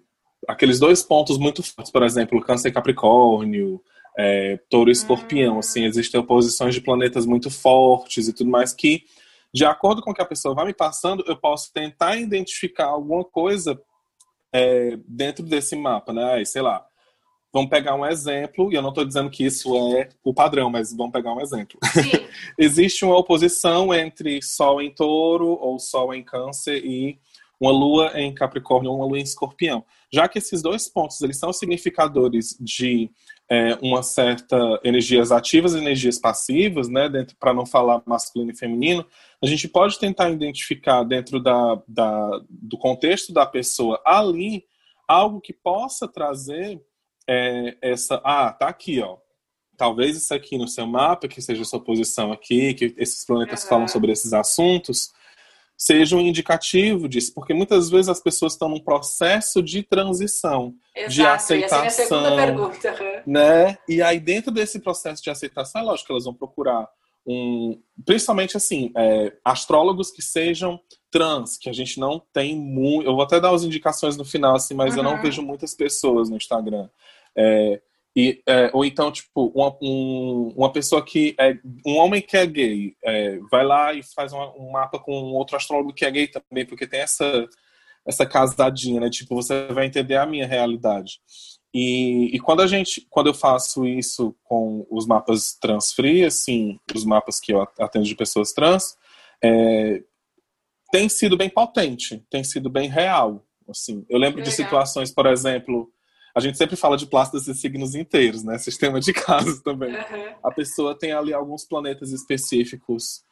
[0.46, 3.82] aqueles dois pontos muito fortes, por exemplo, Câncer e Capricórnio,
[4.18, 9.04] é, touro e escorpião, assim, existem oposições de planetas muito fortes e tudo mais que,
[9.54, 13.24] de acordo com o que a pessoa vai me passando, eu posso tentar identificar alguma
[13.24, 13.80] coisa
[14.52, 16.34] é, dentro desse mapa, né?
[16.34, 16.84] Aí, sei lá,
[17.52, 20.92] vamos pegar um exemplo, e eu não estou dizendo que isso é o padrão, mas
[20.92, 21.78] vamos pegar um exemplo.
[22.58, 27.20] Existe uma oposição entre Sol em touro ou Sol em câncer e
[27.60, 29.84] uma lua em Capricórnio ou uma lua em Escorpião.
[30.12, 33.10] Já que esses dois pontos eles são significadores de
[33.50, 39.04] é, uma certa energias ativas e energias passivas, né, para não falar masculino e feminino,
[39.42, 44.64] a gente pode tentar identificar dentro da, da, do contexto da pessoa ali
[45.06, 46.80] algo que possa trazer
[47.26, 49.16] é, essa, ah, tá aqui, ó,
[49.76, 53.62] talvez isso aqui no seu mapa, que seja a sua posição aqui, que esses planetas
[53.62, 53.68] uhum.
[53.68, 55.12] falam sobre esses assuntos,
[55.78, 61.14] seja um indicativo disso, porque muitas vezes as pessoas estão num processo de transição, Exato,
[61.14, 63.22] de aceitação, essa é a segunda pergunta.
[63.24, 63.78] né?
[63.88, 66.88] E aí dentro desse processo de aceitação, é lógico que elas vão procurar
[67.24, 73.06] um, principalmente assim, é, astrólogos que sejam trans, que a gente não tem muito.
[73.06, 75.00] Eu vou até dar as indicações no final, assim, mas uhum.
[75.00, 75.22] eu não uhum.
[75.22, 76.88] vejo muitas pessoas no Instagram.
[77.36, 77.80] É,
[78.20, 81.56] e, é, ou então, tipo, uma, um, uma pessoa que é.
[81.86, 85.56] Um homem que é gay é, vai lá e faz uma, um mapa com outro
[85.56, 87.48] astrólogo que é gay também, porque tem essa,
[88.04, 89.08] essa casadinha, né?
[89.08, 91.20] Tipo, você vai entender a minha realidade.
[91.72, 93.06] E, e quando a gente.
[93.08, 98.04] Quando eu faço isso com os mapas trans free, assim, os mapas que eu atendo
[98.04, 98.96] de pessoas trans,
[99.44, 100.02] é,
[100.90, 103.46] tem sido bem potente, tem sido bem real.
[103.68, 104.50] Assim, eu lembro Legal.
[104.50, 105.88] de situações, por exemplo
[106.38, 108.56] a gente sempre fala de plácidos e signos inteiros, né?
[108.58, 109.90] Sistema de casos também.
[109.94, 110.34] Uhum.
[110.42, 113.22] A pessoa tem ali alguns planetas específicos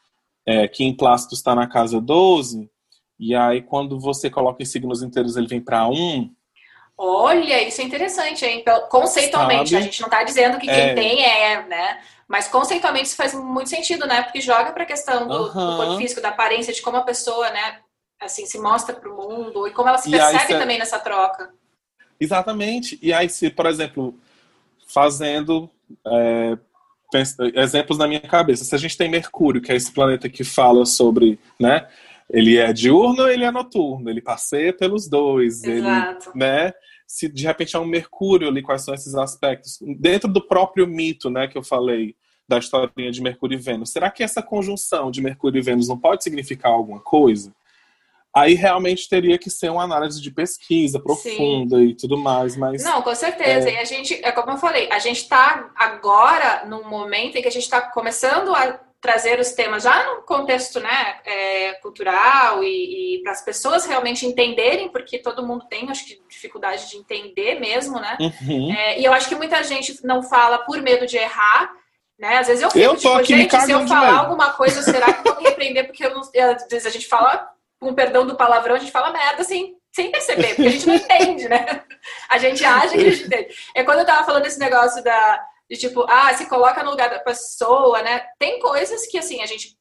[0.44, 2.68] é, que em Plácido está na casa 12,
[3.18, 6.30] e aí quando você coloca em signos inteiros ele vem para 1.
[6.98, 8.60] Olha, isso é interessante, hein?
[8.60, 9.82] Então, conceitualmente, Sabe?
[9.82, 10.94] a gente não está dizendo que quem é...
[10.94, 12.00] tem é, né?
[12.26, 14.22] Mas conceitualmente isso faz muito sentido, né?
[14.22, 15.70] Porque joga para a questão do, uhum.
[15.70, 17.80] do corpo físico, da aparência, de como a pessoa, né?
[18.20, 21.52] Assim, se mostra para o mundo e como ela se percebe aí, também nessa troca.
[22.20, 22.98] Exatamente.
[23.02, 24.14] E aí, se, por exemplo,
[24.86, 25.70] fazendo
[26.06, 26.58] é,
[27.54, 30.84] exemplos na minha cabeça, se a gente tem Mercúrio, que é esse planeta que fala
[30.84, 31.86] sobre, né?
[32.28, 36.30] Ele é diurno, ele é noturno, ele passeia pelos dois, Exato.
[36.30, 36.72] ele, né?
[37.06, 41.30] Se de repente é um Mercúrio ali, quais são esses aspectos dentro do próprio mito,
[41.30, 42.16] né, que eu falei
[42.48, 43.90] da historinha de Mercúrio e Vênus.
[43.90, 47.52] Será que essa conjunção de Mercúrio e Vênus não pode significar alguma coisa?
[48.36, 51.84] Aí realmente teria que ser uma análise de pesquisa profunda Sim.
[51.84, 52.84] e tudo mais, mas...
[52.84, 53.72] Não, com certeza, é...
[53.72, 57.48] e a gente, é como eu falei, a gente está agora num momento em que
[57.48, 63.16] a gente está começando a trazer os temas já no contexto né, é, cultural e,
[63.16, 67.58] e para as pessoas realmente entenderem, porque todo mundo tem, acho que, dificuldade de entender
[67.58, 68.18] mesmo, né?
[68.20, 68.70] Uhum.
[68.72, 71.70] É, e eu acho que muita gente não fala por medo de errar,
[72.18, 72.38] né?
[72.38, 75.34] Às vezes eu fico, eu tipo, gente, se eu falar alguma coisa, será que eu
[75.34, 75.86] vou me repreender?
[75.86, 79.12] Porque eu não, às vezes a gente fala com perdão do palavrão, a gente fala
[79.12, 81.84] merda sem, sem perceber, porque a gente não entende, né?
[82.28, 83.54] A gente acha que a gente entende.
[83.74, 87.10] É quando eu tava falando desse negócio da, de tipo, ah, se coloca no lugar
[87.10, 88.26] da pessoa, né?
[88.38, 89.76] Tem coisas que, assim, a gente.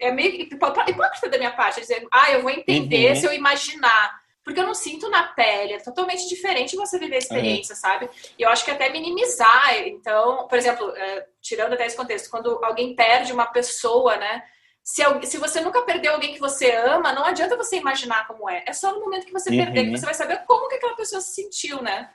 [0.00, 3.16] É meio hipócrita da minha parte, dizer, ah, eu vou entender uhum.
[3.16, 4.18] se eu imaginar.
[4.42, 7.80] Porque eu não sinto na pele, é totalmente diferente você viver a experiência, uhum.
[7.80, 8.10] sabe?
[8.38, 9.76] E eu acho que até minimizar.
[9.86, 14.42] Então, por exemplo, é, tirando até esse contexto, quando alguém perde uma pessoa, né?
[14.82, 18.64] Se, se você nunca perdeu alguém que você ama, não adianta você imaginar como é.
[18.66, 19.56] É só no momento que você uhum.
[19.56, 22.10] perder que você vai saber como que aquela pessoa se sentiu, né?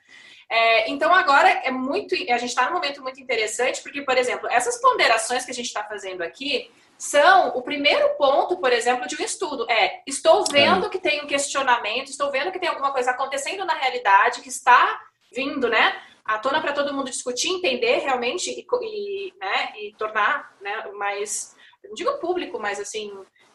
[0.50, 4.48] É, então agora é muito, a gente está num momento muito interessante porque, por exemplo,
[4.50, 9.20] essas ponderações que a gente está fazendo aqui são o primeiro ponto, por exemplo, de
[9.20, 9.70] um estudo.
[9.70, 10.90] É, estou vendo é.
[10.90, 15.02] que tem um questionamento, estou vendo que tem alguma coisa acontecendo na realidade que está
[15.34, 16.00] vindo, né?
[16.24, 21.55] À tona para todo mundo discutir, entender realmente e, e, né, e tornar né, mais
[21.88, 23.12] não digo público, mas assim,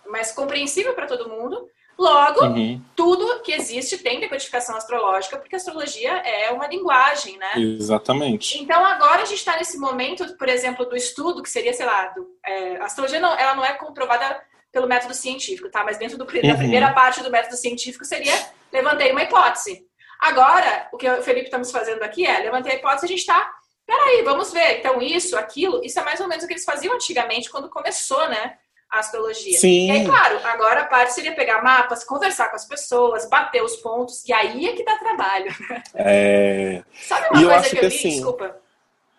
[0.07, 1.69] mais compreensível para todo mundo.
[1.99, 2.83] Logo, uhum.
[2.97, 7.53] tudo que existe tem decodificação astrológica, porque a astrologia é uma linguagem, né?
[7.57, 8.59] Exatamente.
[8.59, 12.07] Então, agora a gente está nesse momento, por exemplo, do estudo, que seria, sei lá,
[12.07, 14.41] do, é, a astrologia não, ela não é comprovada
[14.73, 15.85] pelo método científico, tá?
[15.85, 16.49] Mas dentro do, uhum.
[16.49, 18.35] da primeira parte do método científico seria
[18.73, 19.85] levantei uma hipótese.
[20.21, 23.53] Agora, o que o Felipe estamos fazendo aqui é levantei a hipótese, a gente está.
[23.91, 24.79] Peraí, vamos ver.
[24.79, 28.29] Então, isso, aquilo, isso é mais ou menos o que eles faziam antigamente quando começou,
[28.29, 28.57] né?
[28.89, 29.59] A astrologia.
[29.59, 29.89] Sim.
[29.89, 33.75] E aí, claro, agora a parte seria pegar mapas, conversar com as pessoas, bater os
[33.77, 35.53] pontos, e aí é que dá trabalho.
[35.97, 36.85] É...
[36.95, 37.97] Sabe uma coisa que eu li?
[37.97, 38.11] Assim...
[38.11, 38.57] Desculpa.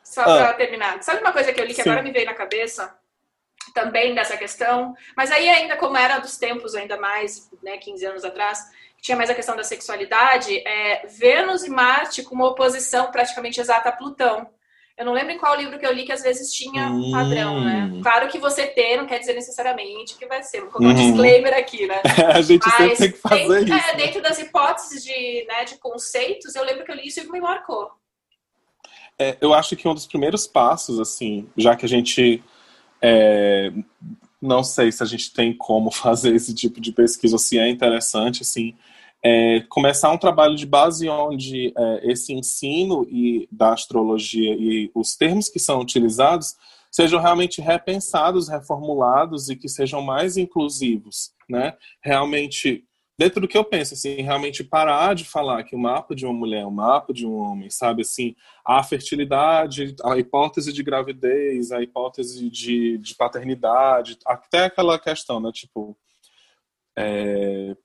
[0.05, 0.25] Só ah.
[0.25, 1.03] para terminar.
[1.03, 1.89] Sabe uma coisa que eu li que Sim.
[1.89, 2.95] agora me veio na cabeça?
[3.73, 4.95] Também dessa questão.
[5.17, 8.59] Mas aí, ainda como era dos tempos, ainda mais, né, 15 anos atrás,
[9.01, 13.89] tinha mais a questão da sexualidade, é Vênus e Marte com uma oposição praticamente exata
[13.89, 14.49] a Plutão.
[15.01, 17.09] Eu não lembro em qual livro que eu li que às vezes tinha hum.
[17.09, 17.99] padrão, né?
[18.03, 20.61] Claro que você ter não quer dizer necessariamente que vai ser.
[20.61, 21.07] Vou colocar um uhum.
[21.07, 21.99] disclaimer aqui, né?
[22.31, 23.89] a gente Mas sempre tem que fazer dentro, isso.
[23.89, 27.31] É, dentro das hipóteses de, né, de conceitos, eu lembro que eu li isso e
[27.31, 27.89] me marcou.
[29.17, 32.43] É, eu acho que um dos primeiros passos, assim, já que a gente
[33.01, 33.71] é,
[34.39, 37.67] não sei se a gente tem como fazer esse tipo de pesquisa ou se é
[37.67, 38.75] interessante, assim,
[39.23, 45.15] é, começar um trabalho de base onde é, esse ensino e da astrologia e os
[45.15, 46.55] termos que são utilizados
[46.91, 51.73] sejam realmente repensados, reformulados e que sejam mais inclusivos, né?
[52.03, 52.83] Realmente
[53.17, 56.33] dentro do que eu penso, assim, realmente parar de falar que o mapa de uma
[56.33, 58.01] mulher é o mapa de um homem, sabe?
[58.01, 65.39] Assim, a fertilidade, a hipótese de gravidez, a hipótese de, de paternidade, até aquela questão,
[65.39, 65.51] né?
[65.53, 65.95] Tipo,
[66.97, 67.77] é,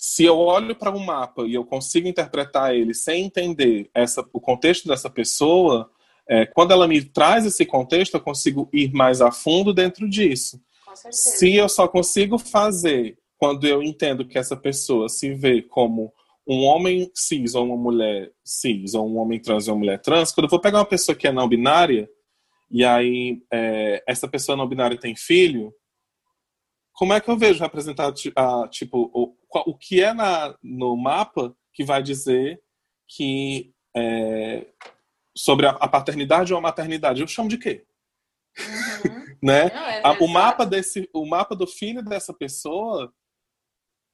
[0.00, 4.40] se eu olho para um mapa e eu consigo interpretar ele sem entender essa, o
[4.40, 5.90] contexto dessa pessoa,
[6.26, 10.58] é, quando ela me traz esse contexto, eu consigo ir mais a fundo dentro disso.
[11.10, 16.10] Se eu só consigo fazer quando eu entendo que essa pessoa se vê como
[16.48, 20.32] um homem cis ou uma mulher cis, ou um homem trans ou uma mulher trans,
[20.32, 22.08] quando eu vou pegar uma pessoa que é não binária,
[22.70, 25.74] e aí é, essa pessoa não binária tem filho,
[27.00, 29.34] como é que eu vejo representado, a, tipo, o,
[29.70, 32.62] o que é na, no mapa que vai dizer
[33.08, 34.66] que é,
[35.34, 37.22] sobre a, a, paternidade ou a maternidade?
[37.22, 37.86] Eu chamo de quê?
[38.58, 39.36] Uhum.
[39.42, 39.70] né?
[39.70, 43.10] Não, é o mapa desse, o mapa do filho dessa pessoa,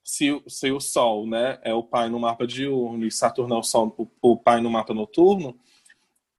[0.01, 3.63] se, se o Sol, né, é o pai no mapa diurno e Saturno é o,
[3.63, 5.59] sol, o, o pai no mapa noturno,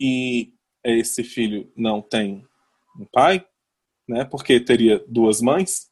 [0.01, 2.43] e esse filho não tem
[2.99, 3.47] um pai,
[4.09, 4.25] né?
[4.25, 5.88] Porque teria duas mães.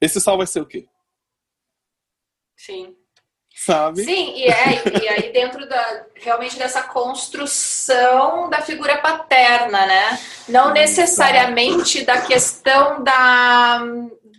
[0.00, 0.86] Esse sol vai ser o quê?
[2.56, 2.96] Sim.
[3.54, 4.04] Sabe?
[4.04, 10.18] Sim, e, é, e aí dentro da, realmente dessa construção da figura paterna, né?
[10.48, 13.82] Não necessariamente da questão da.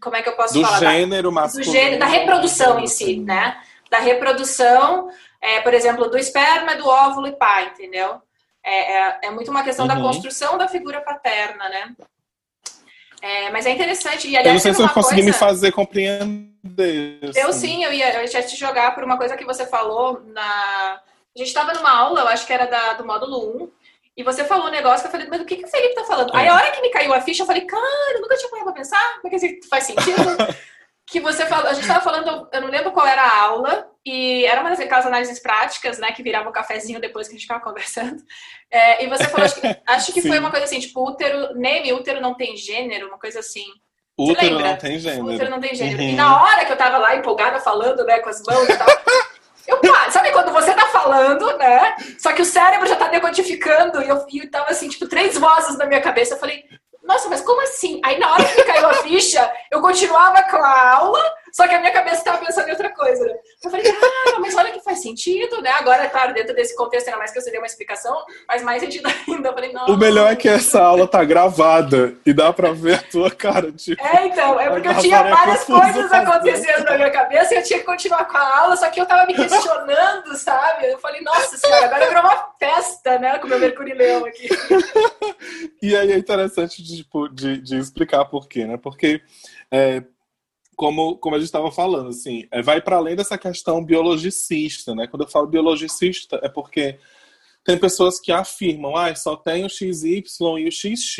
[0.01, 0.79] Como é que eu posso do falar?
[0.79, 1.71] Gênero masculino.
[1.71, 3.61] Do gênero, da reprodução em si, né?
[3.91, 8.19] Da reprodução, é, por exemplo, do esperma, do óvulo e pai, entendeu?
[8.63, 9.93] É, é, é muito uma questão uhum.
[9.93, 11.95] da construção da figura paterna, né?
[13.21, 14.27] É, mas é interessante.
[14.27, 17.19] E, aliás, eu não sei se eu consegui me fazer compreender.
[17.35, 17.67] Eu assim.
[17.67, 20.99] sim, eu ia, eu ia te jogar por uma coisa que você falou na.
[21.33, 23.71] A gente estava numa aula, eu acho que era da, do módulo 1,
[24.17, 26.03] e você falou um negócio que eu falei, mas o que, que o Felipe tá
[26.03, 26.35] falando?
[26.35, 26.39] É.
[26.39, 28.65] Aí a hora que me caiu a ficha, eu falei, cara, eu nunca tinha parado
[28.65, 30.21] pra pensar, porque assim, faz sentido.
[31.07, 34.45] que você falou, a gente estava falando, eu não lembro qual era a aula, e
[34.45, 37.61] era uma daquelas análises práticas, né, que virava um cafezinho depois que a gente ficava
[37.63, 38.21] conversando.
[38.69, 41.93] É, e você falou, acho que, acho que foi uma coisa assim, tipo, útero, neme,
[41.93, 43.65] útero não tem gênero, uma coisa assim.
[44.17, 45.25] Útero não tem gênero.
[45.25, 46.01] Útero não tem gênero.
[46.01, 46.09] Uhum.
[46.09, 48.87] E na hora que eu tava lá empolgada falando, né, com as mãos e tal,
[49.67, 49.79] eu,
[50.11, 51.95] sabe quando você tá falando, né?
[52.19, 55.37] Só que o cérebro já tá decodificando e eu, e eu tava assim, tipo, três
[55.37, 56.33] vozes na minha cabeça.
[56.33, 56.65] Eu falei,
[57.03, 57.99] nossa, mas como assim?
[58.03, 61.79] Aí na hora que caiu a ficha, eu continuava com a aula, só que a
[61.79, 63.25] minha cabeça estava pensando em outra coisa.
[63.25, 63.33] Né?
[63.63, 65.69] Eu falei, ah, mas olha que faz sentido, né?
[65.71, 69.07] Agora, claro, dentro desse contexto, ainda mais que eu dei uma explicação, faz mais sentido
[69.27, 69.49] ainda.
[69.49, 69.85] Eu falei, não.
[69.87, 73.71] O melhor é que essa aula tá gravada e dá pra ver a tua cara.
[73.71, 77.63] Tipo, é, então, é porque eu tinha várias coisas acontecendo na minha cabeça e eu
[77.63, 80.91] tinha que continuar com a aula, só que eu tava me questionando, sabe?
[80.91, 83.37] Eu falei, nossa senhora, agora virou uma festa, né?
[83.39, 84.49] Com o meu Mercúrio Leão aqui.
[85.81, 88.77] e aí é interessante de, tipo, de, de explicar por quê, né?
[88.77, 89.21] Porque.
[89.73, 90.03] É,
[90.81, 95.05] como, como a gente estava falando, assim, é, vai para além dessa questão biologicista, né?
[95.05, 96.97] Quando eu falo biologicista, é porque
[97.63, 100.23] tem pessoas que afirmam, ah, só tem o XY
[100.57, 101.19] e o XX.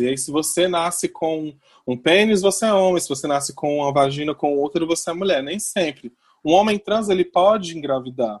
[0.00, 1.54] E aí, se você nasce com
[1.86, 3.00] um pênis, você é homem.
[3.00, 5.44] Se você nasce com uma vagina com outro, você é mulher.
[5.44, 6.12] Nem sempre.
[6.44, 8.40] Um homem trans, ele pode engravidar.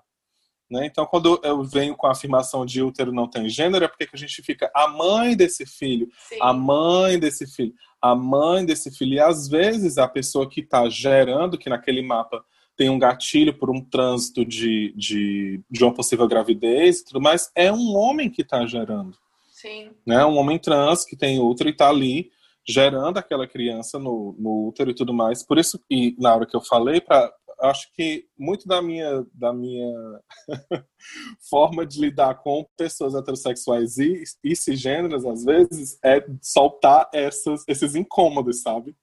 [0.70, 0.86] Né?
[0.86, 4.16] Então, quando eu venho com a afirmação de útero não tem gênero, é porque a
[4.16, 6.36] gente fica a mãe desse filho, Sim.
[6.40, 9.14] a mãe desse filho, a mãe desse filho.
[9.14, 12.44] E às vezes a pessoa que está gerando, que naquele mapa
[12.76, 17.50] tem um gatilho por um trânsito de, de, de uma possível gravidez e tudo mais,
[17.54, 19.16] é um homem que está gerando.
[19.50, 19.90] Sim.
[20.06, 20.24] Né?
[20.24, 22.30] Um homem trans que tem útero e está ali
[22.64, 25.42] gerando aquela criança no, no útero e tudo mais.
[25.42, 29.52] Por isso, e na hora que eu falei, para acho que muito da minha, da
[29.52, 30.20] minha
[31.50, 37.94] forma de lidar com pessoas heterossexuais e, e cisgêneras, às vezes, é soltar essas, esses
[37.94, 38.96] incômodos, sabe?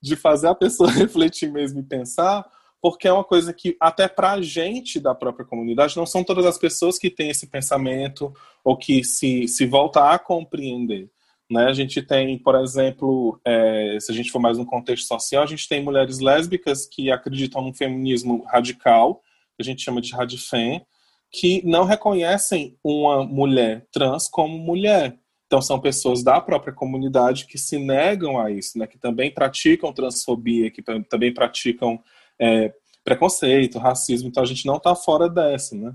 [0.00, 2.48] De fazer a pessoa refletir mesmo e pensar,
[2.80, 6.46] porque é uma coisa que, até para a gente da própria comunidade, não são todas
[6.46, 8.32] as pessoas que têm esse pensamento
[8.64, 11.10] ou que se, se volta a compreender.
[11.50, 11.64] Né?
[11.64, 15.46] A gente tem, por exemplo, é, se a gente for mais no contexto social, a
[15.46, 19.22] gente tem mulheres lésbicas que acreditam num feminismo radical,
[19.56, 20.84] que a gente chama de radifem,
[21.30, 25.18] que não reconhecem uma mulher trans como mulher.
[25.46, 28.86] Então, são pessoas da própria comunidade que se negam a isso, né?
[28.86, 31.98] que também praticam transfobia, que também praticam
[32.38, 34.28] é, preconceito, racismo.
[34.28, 35.74] Então, a gente não está fora dessa.
[35.74, 35.94] Né?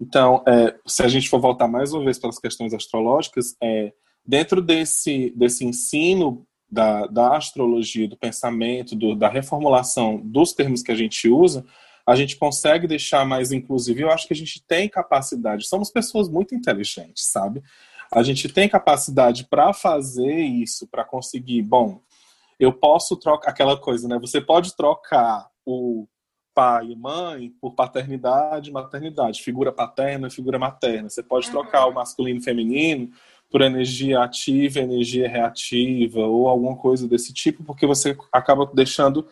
[0.00, 3.92] Então, é, se a gente for voltar mais uma vez para as questões astrológicas, é,
[4.24, 10.92] Dentro desse, desse ensino da, da astrologia, do pensamento, do, da reformulação dos termos que
[10.92, 11.64] a gente usa,
[12.06, 14.00] a gente consegue deixar mais inclusivo.
[14.00, 17.62] Eu acho que a gente tem capacidade, somos pessoas muito inteligentes, sabe?
[18.10, 21.62] A gente tem capacidade para fazer isso, para conseguir.
[21.62, 22.00] Bom,
[22.58, 24.18] eu posso trocar aquela coisa, né?
[24.18, 26.06] Você pode trocar o
[26.54, 31.08] pai e mãe por paternidade e maternidade, figura paterna e figura materna.
[31.08, 31.52] Você pode uhum.
[31.52, 33.10] trocar o masculino e feminino
[33.52, 39.28] por energia ativa, energia reativa ou alguma coisa desse tipo, porque você acaba deixando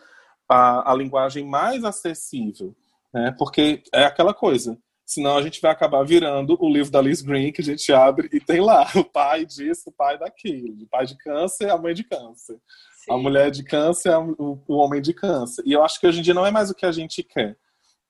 [0.47, 2.77] a, a linguagem mais acessível,
[3.15, 3.35] né?
[3.39, 4.79] Porque é aquela coisa.
[5.07, 8.29] Senão a gente vai acabar virando o livro da Liz Green que a gente abre
[8.33, 11.95] e tem lá o pai disso, o pai daquilo, o pai de câncer, a mãe
[11.95, 12.61] de câncer,
[13.05, 13.13] Sim.
[13.13, 15.65] a mulher de câncer, o, o homem de câncer.
[15.67, 17.57] E eu acho que hoje em dia não é mais o que a gente quer,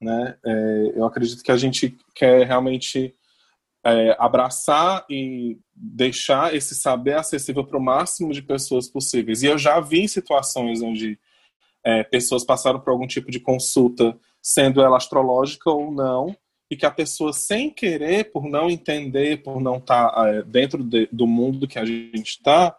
[0.00, 0.36] né?
[0.44, 3.14] É, eu acredito que a gente quer realmente
[3.84, 9.42] é, abraçar e deixar esse saber acessível para o máximo de pessoas possíveis.
[9.42, 11.18] E eu já vi situações onde
[11.84, 16.36] é, pessoas passaram por algum tipo de consulta, sendo ela astrológica ou não,
[16.70, 20.84] e que a pessoa, sem querer, por não entender, por não estar tá, é, dentro
[20.84, 22.76] de, do mundo que a gente está,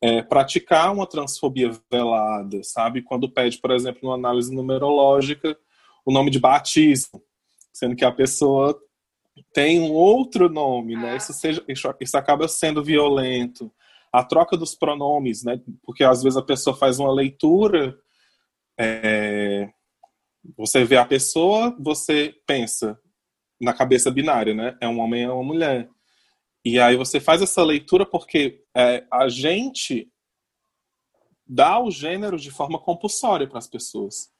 [0.00, 3.02] é, praticar uma transfobia velada, sabe?
[3.02, 5.56] Quando pede, por exemplo, uma análise numerológica,
[6.04, 7.22] o nome de batismo,
[7.72, 8.80] sendo que a pessoa
[9.52, 11.16] tem um outro nome, né?
[11.16, 13.72] Isso, seja, isso, isso acaba sendo violento.
[14.12, 15.60] A troca dos pronomes, né?
[15.82, 17.96] Porque às vezes a pessoa faz uma leitura,
[18.78, 19.70] é,
[20.56, 22.98] você vê a pessoa, você pensa
[23.60, 24.76] na cabeça binária, né?
[24.80, 25.88] É um homem, é uma mulher.
[26.64, 30.10] E aí você faz essa leitura porque é, a gente
[31.46, 34.30] dá o gênero de forma compulsória para as pessoas.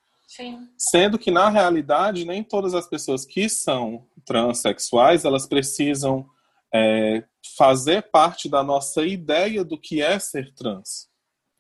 [0.78, 6.24] Sendo que, na realidade, nem todas as pessoas que são transexuais, elas precisam
[6.72, 7.24] é,
[7.56, 11.10] fazer parte da nossa ideia do que é ser trans.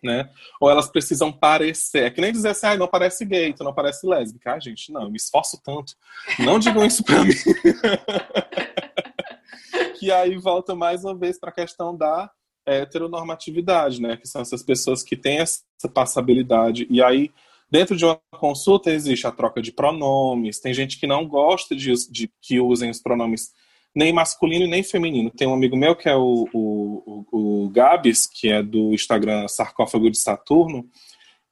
[0.02, 0.30] Né?
[0.60, 2.04] Ou elas precisam parecer.
[2.04, 4.54] É que nem dizer assim, ah, não parece gay, não parece lésbica.
[4.54, 5.94] Ah, gente, não, eu me esforço tanto.
[6.38, 7.34] Não digam isso pra mim.
[9.98, 12.30] que aí volta mais uma vez para a questão da
[12.64, 14.16] heteronormatividade, né?
[14.16, 16.86] Que são essas pessoas que têm essa passabilidade.
[16.88, 17.30] E aí
[17.70, 20.60] Dentro de uma consulta existe a troca de pronomes.
[20.60, 23.50] Tem gente que não gosta de, de que usem os pronomes
[23.94, 25.30] nem masculino nem feminino.
[25.30, 29.46] Tem um amigo meu que é o, o, o, o Gabs, que é do Instagram
[29.48, 30.88] Sarcófago de Saturno.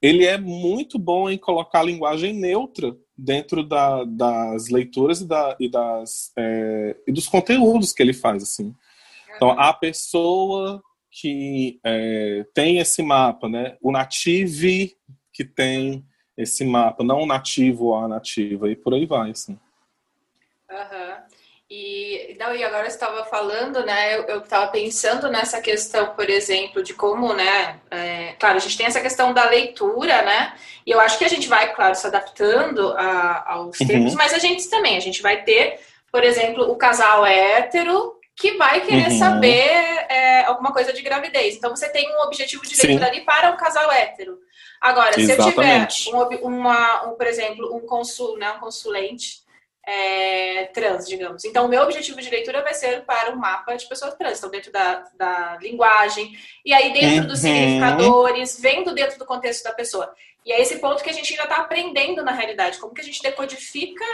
[0.01, 5.57] Ele é muito bom em colocar a linguagem neutra dentro da, das leituras e, da,
[5.59, 8.43] e, das, é, e dos conteúdos que ele faz.
[8.43, 8.73] Assim.
[9.35, 13.75] Então, a pessoa que é, tem esse mapa, né?
[13.81, 14.95] o native
[15.33, 16.05] que tem
[16.39, 19.59] esse mapa, não nativo a nativa, e por aí vai, assim.
[20.71, 21.15] Uhum.
[21.69, 24.17] E, não, e agora estava falando, né?
[24.27, 27.79] Eu estava pensando nessa questão, por exemplo, de como, né?
[27.91, 30.55] É, claro, a gente tem essa questão da leitura, né?
[30.85, 33.87] E eu acho que a gente vai, claro, se adaptando a, aos uhum.
[33.87, 35.79] termos, mas a gente também, a gente vai ter,
[36.11, 39.19] por exemplo, o casal hétero que vai querer uhum.
[39.19, 41.57] saber é, alguma coisa de gravidez.
[41.57, 44.39] Então você tem um objetivo de leitura ali para um casal hétero.
[44.79, 45.93] Agora, Exatamente.
[45.93, 49.43] se eu tiver, um, uma, um, por exemplo, um consul, né, um consulente
[49.85, 51.43] é, trans, digamos.
[51.43, 54.49] Então, o meu objetivo de leitura vai ser para um mapa de pessoas trans, então
[54.49, 56.31] dentro da, da linguagem,
[56.63, 57.27] e aí dentro uhum.
[57.27, 60.13] dos significadores, vendo dentro do contexto da pessoa.
[60.45, 63.03] E é esse ponto que a gente ainda está aprendendo na realidade, como que a
[63.03, 64.05] gente decodifica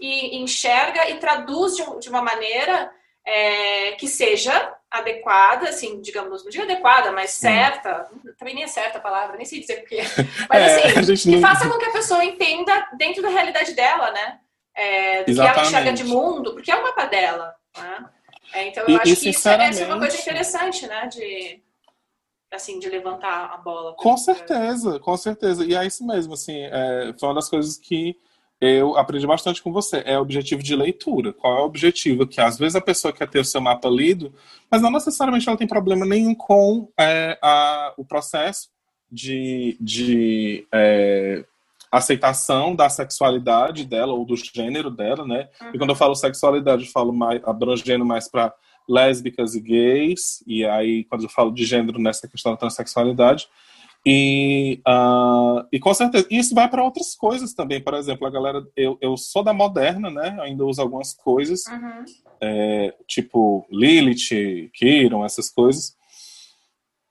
[0.00, 2.90] e enxerga e traduz de, de uma maneira
[3.26, 8.32] é, que seja adequada, assim, digamos, não digo adequada, mas certa, hum.
[8.38, 9.98] também nem é certa a palavra, nem sei dizer porquê,
[10.48, 11.48] mas é, assim, que não...
[11.48, 14.38] faça com que a pessoa entenda dentro da realidade dela, né?
[14.72, 15.54] É, do Exatamente.
[15.54, 18.04] que ela enxerga de mundo, porque é o mapa dela, né?
[18.52, 21.06] É, então eu e, acho e, que isso é, é uma coisa interessante, né?
[21.08, 21.62] De,
[22.52, 23.94] assim, de levantar a bola.
[23.94, 25.64] Com certeza, com certeza.
[25.64, 28.16] E é isso mesmo, assim, é, foi uma das coisas que
[28.60, 30.02] eu aprendi bastante com você.
[30.06, 31.32] É objetivo de leitura.
[31.32, 32.26] Qual é o objetivo?
[32.26, 34.32] Que às vezes a pessoa quer ter o seu mapa lido,
[34.70, 38.68] mas não necessariamente ela tem problema nenhum com é, a, o processo
[39.10, 41.44] de, de é,
[41.90, 45.48] aceitação da sexualidade dela ou do gênero dela, né?
[45.60, 45.70] Uhum.
[45.74, 48.54] E quando eu falo sexualidade, eu falo mais, abrangendo mais para
[48.88, 53.48] lésbicas e gays, e aí quando eu falo de gênero nessa questão da transexualidade,
[54.08, 57.82] e, uh, e com certeza, isso vai para outras coisas também.
[57.82, 60.38] Por exemplo, a galera, eu, eu sou da moderna, né?
[60.42, 62.04] Ainda uso algumas coisas, uhum.
[62.40, 65.96] é, tipo Lilith, Kiron, essas coisas.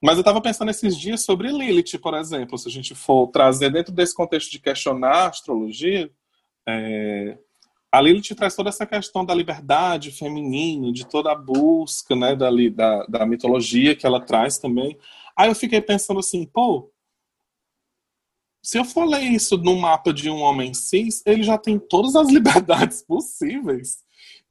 [0.02, 3.74] Mas eu estava pensando esses dias sobre Lilith, por exemplo, se a gente for trazer
[3.74, 6.10] dentro desse contexto de questionar a astrologia,
[6.66, 7.38] é,
[7.92, 12.50] a Lilith traz toda essa questão da liberdade feminina, de toda a busca né, da,
[12.74, 14.98] da, da mitologia que ela traz também.
[15.38, 16.92] Aí eu fiquei pensando assim, pô,
[18.64, 22.16] se eu for ler isso no mapa de um homem cis, ele já tem todas
[22.16, 24.00] as liberdades possíveis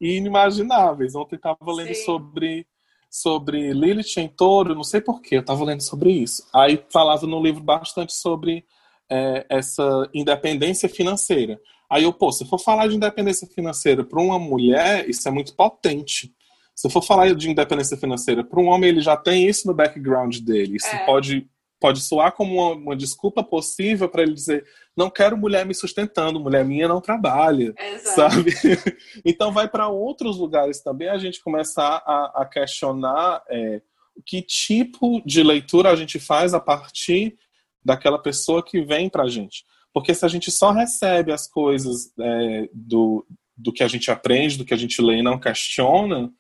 [0.01, 1.15] e inimagináveis.
[1.17, 2.67] Ontem eu estava lendo sobre,
[3.11, 6.49] sobre Lilith em touro, não sei porquê, eu estava lendo sobre isso.
[6.55, 8.65] Aí falava no livro bastante sobre
[9.11, 11.61] é, essa independência financeira.
[11.91, 15.55] Aí eu, pô, se for falar de independência financeira para uma mulher, isso é muito
[15.55, 16.33] potente.
[16.75, 20.39] Se for falar de independência financeira para um homem, ele já tem isso no background
[20.39, 20.77] dele.
[20.77, 21.07] Isso é.
[21.07, 21.49] pode,
[21.81, 24.65] pode soar como uma, uma desculpa possível para ele dizer:
[24.97, 28.33] não quero mulher me sustentando, mulher minha não trabalha, Exato.
[28.33, 28.53] sabe?
[29.25, 33.81] então vai para outros lugares também a gente começar a, a questionar é,
[34.27, 37.37] que tipo de leitura a gente faz a partir
[37.85, 39.65] daquela pessoa que vem para a gente.
[39.93, 43.25] Porque se a gente só recebe as coisas é, do,
[43.57, 46.33] do que a gente aprende, do que a gente lê e não questiona,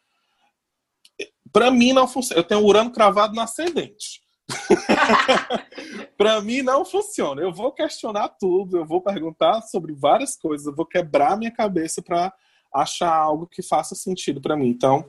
[1.54, 2.40] para mim não funciona.
[2.40, 4.20] Eu tenho o Urano cravado no ascendente.
[6.18, 7.40] para mim não funciona.
[7.40, 12.02] Eu vou questionar tudo, eu vou perguntar sobre várias coisas, eu vou quebrar minha cabeça
[12.02, 12.32] para
[12.74, 14.68] achar algo que faça sentido para mim.
[14.68, 15.06] Então,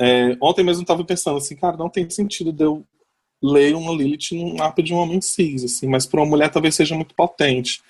[0.00, 2.86] é, ontem mesmo eu estava pensando assim, cara, não tem sentido de eu
[3.42, 6.76] ler uma Lilith num mapa de um homem cis, assim, mas para uma mulher talvez
[6.76, 7.82] seja muito potente.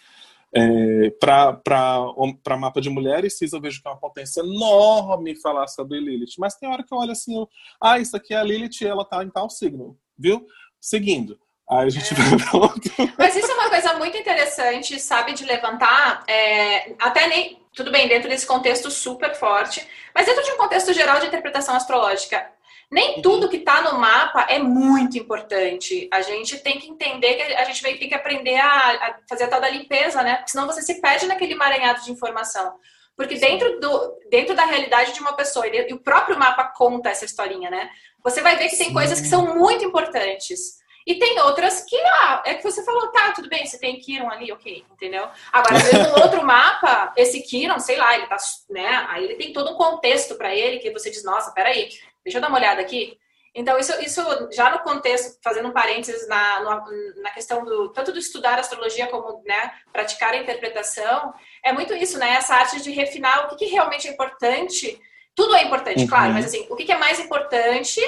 [0.53, 6.01] É, para mapa de mulheres cis, eu vejo que é uma potência enorme falar sobre
[6.01, 6.35] Lilith.
[6.39, 7.49] Mas tem hora que eu olho assim, eu,
[7.81, 10.47] ah, isso aqui é a Lilith ela tá em tal signo, viu?
[10.81, 11.39] Seguindo.
[11.71, 12.17] Aí a gente é.
[12.17, 12.93] vai pra outro.
[13.17, 18.09] Mas isso é uma coisa muito interessante, sabe, de levantar, é, até nem, tudo bem,
[18.09, 22.51] dentro desse contexto super forte, mas dentro de um contexto geral de interpretação astrológica.
[22.91, 23.23] Nem uhum.
[23.23, 26.09] tudo que está no mapa é muito importante.
[26.13, 29.49] A gente tem que entender que a gente ter que aprender a, a fazer a
[29.49, 30.37] tal da limpeza, né?
[30.37, 32.75] Porque senão você se perde naquele emaranhado de informação.
[33.17, 37.25] Porque dentro, do, dentro da realidade de uma pessoa, e o próprio mapa conta essa
[37.25, 37.91] historinha, né?
[38.25, 40.80] Você vai ver que tem coisas que são muito importantes.
[41.11, 44.31] E tem outras que, ah, é que você falou, tá, tudo bem, você tem Kiron
[44.31, 45.29] ali, ok, entendeu?
[45.53, 48.37] Agora, às vezes, no outro mapa, esse Kiron, sei lá, ele tá,
[48.69, 51.91] né, aí ele tem todo um contexto para ele que você diz, nossa, peraí,
[52.25, 53.19] Deixa eu dar uma olhada aqui.
[53.55, 56.83] Então, isso, isso já no contexto, fazendo um parênteses na,
[57.17, 61.35] na questão do tanto do estudar astrologia como né, praticar a interpretação,
[61.65, 62.35] é muito isso, né?
[62.35, 65.01] Essa arte de refinar o que, que realmente é importante.
[65.35, 66.09] Tudo é importante, uhum.
[66.09, 68.01] claro, mas assim, o que, que é mais importante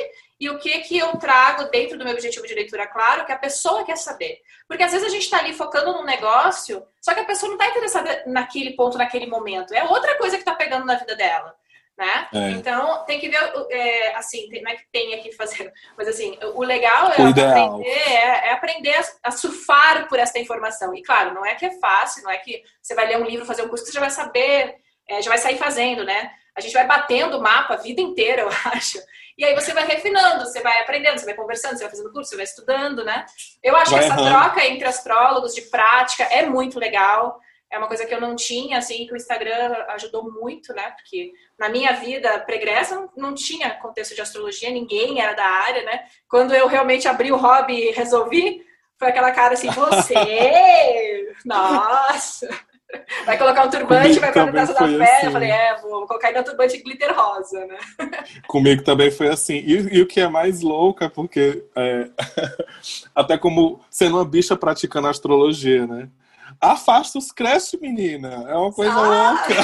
[0.43, 3.39] e o que que eu trago dentro do meu objetivo de leitura, claro, que a
[3.39, 4.39] pessoa quer saber.
[4.67, 7.57] Porque às vezes a gente está ali focando num negócio, só que a pessoa não
[7.57, 9.73] está interessada naquele ponto, naquele momento.
[9.73, 11.55] É outra coisa que está pegando na vida dela
[11.97, 12.29] né?
[12.33, 12.51] É.
[12.51, 13.39] Então tem que ver,
[13.71, 17.87] é, assim, não é que tem aqui fazer, mas assim, o legal é o aprender,
[17.87, 20.95] é, é aprender a, a, surfar por essa informação.
[20.95, 23.47] E claro, não é que é fácil, não é que você vai ler um livro,
[23.47, 24.75] fazer um curso, você já vai saber,
[25.09, 26.33] é, já vai sair fazendo, né?
[26.55, 28.99] A gente vai batendo o mapa a vida inteira, eu acho.
[29.37, 32.31] E aí você vai refinando, você vai aprendendo, você vai conversando, você vai fazendo curso,
[32.31, 33.25] você vai estudando, né?
[33.63, 34.31] Eu acho vai que essa errando.
[34.31, 37.41] troca entre astrólogos de prática é muito legal
[37.73, 40.91] é uma coisa que eu não tinha, assim, que o Instagram ajudou muito, né?
[40.91, 45.83] Porque na minha vida pregressa não, não tinha contexto de astrologia, ninguém era da área,
[45.83, 46.05] né?
[46.29, 48.63] Quando eu realmente abri o hobby e resolvi,
[48.99, 51.35] foi aquela cara assim, você!
[51.47, 52.47] Nossa!
[53.25, 55.17] Vai colocar um turbante, Comigo vai pra taça da fé.
[55.17, 55.27] Assim.
[55.27, 57.79] Eu falei, é, vou colocar ainda um turbante glitter rosa, né?
[58.47, 59.55] Comigo também foi assim.
[59.55, 62.09] E, e o que é mais louco é porque, é,
[63.15, 66.09] até como sendo uma bicha praticando astrologia, né?
[66.61, 68.45] Afasta os creches, menina.
[68.49, 69.31] É uma coisa ah.
[69.33, 69.55] louca.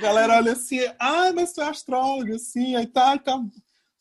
[0.00, 3.40] galera olha assim, ah, mas tu é astróloga, assim, aí tá, tá,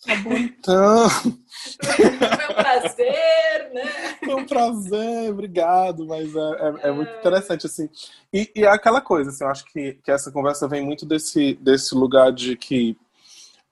[0.05, 1.09] tá bom então.
[1.09, 4.15] Foi um prazer, né?
[4.23, 7.19] Foi um prazer, obrigado, mas é, é, é muito é.
[7.19, 7.89] interessante, assim.
[8.31, 11.55] E, e, é aquela coisa, assim, eu acho que, que essa conversa vem muito desse,
[11.55, 12.97] desse lugar de que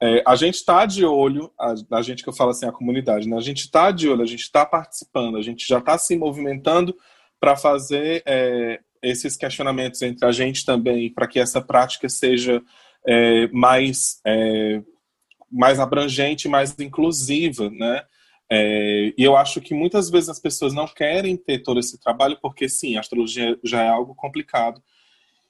[0.01, 3.29] é, a gente está de olho, a, a, gente que eu falo assim, a comunidade,
[3.29, 3.37] né?
[3.37, 6.95] A gente está de olho, a gente está participando, a gente já está se movimentando
[7.39, 12.63] para fazer é, esses questionamentos entre a gente também, para que essa prática seja
[13.05, 14.81] é, mais, é,
[15.51, 18.03] mais abrangente, mais inclusiva, né?
[18.49, 22.37] É, e eu acho que muitas vezes as pessoas não querem ter todo esse trabalho,
[22.41, 24.81] porque sim, a astrologia já é algo complicado.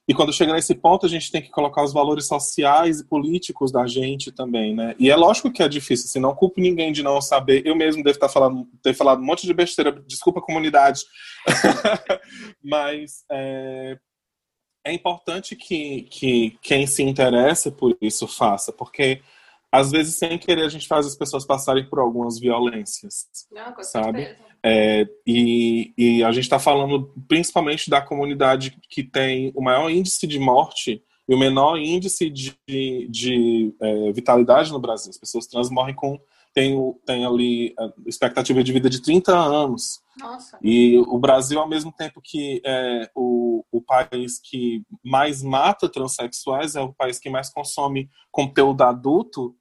[0.08, 3.72] E quando chega nesse ponto, a gente tem que colocar os valores sociais e políticos
[3.72, 4.96] da gente também, né?
[5.00, 7.66] E é lógico que é difícil, assim, não culpo ninguém de não saber.
[7.66, 11.02] Eu mesmo devo estar falando, ter falado um monte de besteira, desculpa comunidade.
[12.62, 13.98] Mas é,
[14.84, 19.22] é importante que, que quem se interessa por isso faça, porque
[19.72, 23.28] às vezes, sem querer, a gente faz as pessoas passarem por algumas violências.
[23.50, 24.36] Não, com sabe?
[24.64, 30.28] É, e, e, a gente está falando principalmente da comunidade que tem o maior índice
[30.28, 35.10] de morte e o menor índice de, de, de é, vitalidade no Brasil.
[35.10, 36.20] As pessoas trans morrem com.
[36.54, 40.02] Tem, tem ali a expectativa de vida de 30 anos.
[40.20, 40.60] Nossa.
[40.62, 46.76] E o Brasil, ao mesmo tempo que é o, o país que mais mata transexuais,
[46.76, 49.56] é o país que mais consome conteúdo adulto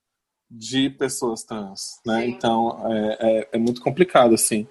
[0.50, 2.22] de pessoas trans, né?
[2.22, 2.30] Sim.
[2.30, 4.66] Então é, é, é, muito complicado assim.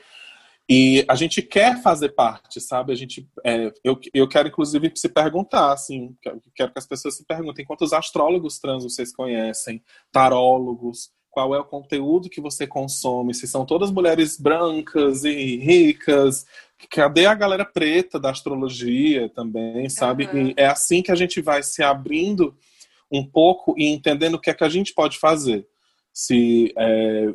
[0.71, 2.93] E a gente quer fazer parte, sabe?
[2.93, 6.15] A gente, é, eu, eu quero inclusive se perguntar, assim,
[6.53, 11.65] quero que as pessoas se perguntem quantos astrólogos trans vocês conhecem, tarólogos, qual é o
[11.65, 16.45] conteúdo que você consome, se são todas mulheres brancas e ricas,
[16.89, 20.25] cadê a galera preta da astrologia também, sabe?
[20.25, 20.47] Uhum.
[20.47, 22.55] E é assim que a gente vai se abrindo
[23.11, 25.67] um pouco e entendendo o que é que a gente pode fazer.
[26.13, 27.27] Se é,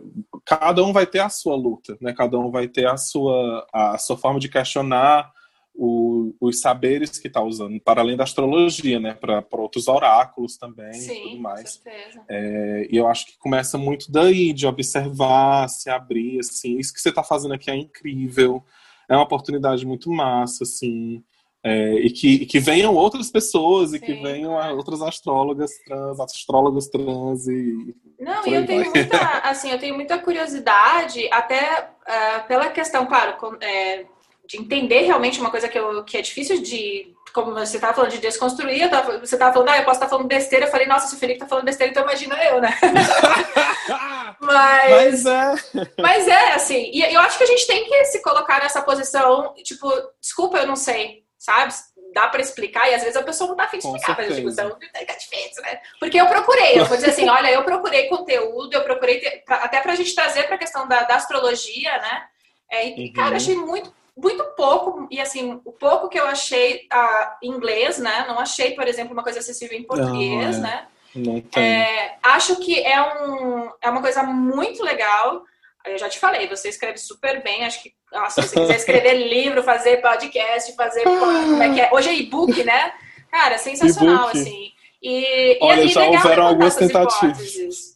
[0.44, 2.12] cada um vai ter a sua luta, né?
[2.12, 5.32] Cada um vai ter a sua a sua forma de questionar
[5.74, 9.14] o, os saberes que está usando, para além da astrologia, né?
[9.14, 11.76] Para outros oráculos também Sim, e tudo mais.
[11.76, 12.22] Com certeza.
[12.28, 16.78] É, e eu acho que começa muito daí, de observar, se abrir, assim.
[16.78, 18.62] Isso que você está fazendo aqui é incrível.
[19.08, 21.22] É uma oportunidade muito massa, assim.
[21.66, 23.96] É, e, que, e que venham outras pessoas Sim.
[23.96, 27.96] e que venham outras astrólogas trans, astrólogos trans e.
[28.20, 33.38] Não, e eu tenho muita, assim, eu tenho muita curiosidade, até uh, pela questão, claro,
[33.38, 34.04] com, é,
[34.46, 37.14] de entender realmente uma coisa que, eu, que é difícil de.
[37.32, 40.28] Como você estava falando de desconstruir, tava, você estava falando, ah, eu posso estar falando
[40.28, 40.66] besteira.
[40.66, 42.78] Eu falei, nossa, se o Felipe está falando besteira, então imagina eu, né?
[44.38, 45.54] mas, mas é.
[46.00, 49.52] Mas é, assim, e eu acho que a gente tem que se colocar nessa posição,
[49.64, 49.90] tipo,
[50.20, 51.74] desculpa, eu não sei sabe?
[52.14, 54.34] Dá para explicar, e às vezes a pessoa não tá afim de explicar, mas a
[54.34, 55.80] discussão fica difícil, né?
[56.00, 59.56] Porque eu procurei, eu vou dizer assim, olha, eu procurei conteúdo, eu procurei, ter, pra,
[59.56, 62.24] até pra gente trazer pra questão da, da astrologia, né?
[62.70, 63.12] É, e, uhum.
[63.12, 67.50] cara, eu achei muito, muito pouco, e assim, o pouco que eu achei ah, em
[67.50, 68.24] inglês, né?
[68.26, 70.70] Não achei, por exemplo, uma coisa acessível em português, não, é.
[70.70, 70.88] né?
[71.14, 71.62] Não tem.
[71.62, 75.44] É, acho que é, um, é uma coisa muito legal.
[75.84, 79.28] Eu já te falei, você escreve super bem, acho que nossa, se você quiser escrever
[79.28, 81.02] livro, fazer podcast, fazer.
[81.02, 81.90] Como é que é?
[81.92, 82.92] Hoje é e-book, né?
[83.30, 84.72] Cara, sensacional, assim.
[85.02, 87.94] E, Olha, e é já houveram algumas tentativas.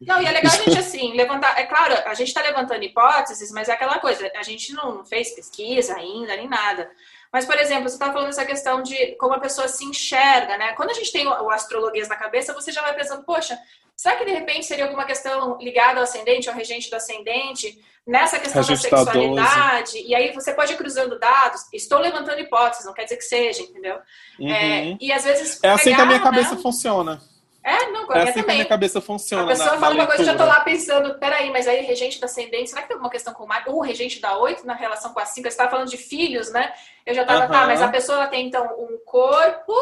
[0.00, 1.58] Não, e é legal a gente, assim, levantar.
[1.58, 5.30] É claro, a gente está levantando hipóteses, mas é aquela coisa, a gente não fez
[5.34, 6.90] pesquisa ainda, nem nada.
[7.32, 10.72] Mas, por exemplo, você está falando essa questão de como a pessoa se enxerga, né?
[10.72, 13.58] Quando a gente tem o astrologuês na cabeça, você já vai pensando, poxa,
[13.96, 17.82] será que de repente seria alguma questão ligada ao ascendente, ao regente do ascendente?
[18.06, 22.92] Nessa questão da sexualidade, e aí você pode ir cruzando dados, estou levantando hipóteses, não
[22.92, 23.98] quer dizer que seja, entendeu?
[24.38, 24.50] Uhum.
[24.50, 25.58] É, e às vezes.
[25.62, 26.60] É assim que a minha cabeça né?
[26.60, 27.20] funciona.
[27.64, 28.44] É, não, é assim também.
[28.44, 29.44] que a minha cabeça funciona.
[29.44, 31.80] A pessoa na, fala na uma coisa, eu já tô lá pensando, peraí, mas aí
[31.80, 33.70] regente da ascendente, será que tem alguma questão com o Marte?
[33.70, 35.42] Ou regente da 8 na relação com a 5?
[35.42, 36.74] Você estava falando de filhos, né?
[37.06, 37.50] Eu já tava, uhum.
[37.50, 39.72] tá, mas a pessoa tem então um corpo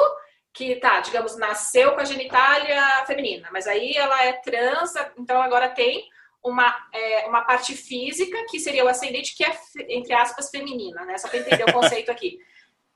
[0.55, 5.69] que, tá, digamos, nasceu com a genitália feminina, mas aí ela é trans, então agora
[5.69, 6.05] tem
[6.43, 9.57] uma, é, uma parte física, que seria o ascendente, que é,
[9.89, 11.17] entre aspas, feminina, né?
[11.19, 12.39] Só para entender o conceito aqui.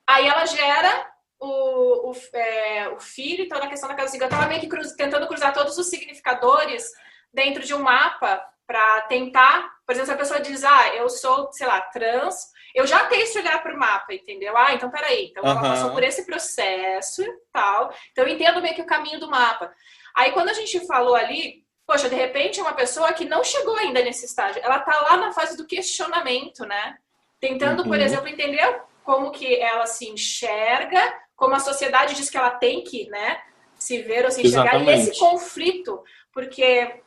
[0.07, 4.47] Aí ela gera o, o, é, o filho, então na questão da casa eu estava
[4.47, 6.91] meio que cruz, tentando cruzar todos os significadores
[7.33, 11.53] dentro de um mapa para tentar, por exemplo, se a pessoa diz, ah, eu sou,
[11.53, 14.57] sei lá, trans, eu já tenho esse olhar para o mapa, entendeu?
[14.57, 18.75] Ah, então peraí, então ela passou por esse processo e tal, então eu entendo meio
[18.75, 19.73] que o caminho do mapa.
[20.17, 23.77] Aí quando a gente falou ali, poxa, de repente é uma pessoa que não chegou
[23.77, 24.61] ainda nesse estágio.
[24.63, 26.99] Ela tá lá na fase do questionamento, né?
[27.41, 27.89] tentando, uhum.
[27.89, 31.01] por exemplo, entender como que ela se enxerga,
[31.37, 33.41] como a sociedade diz que ela tem que, né,
[33.79, 35.07] se ver ou se enxergar, Exatamente.
[35.07, 37.01] e esse conflito, porque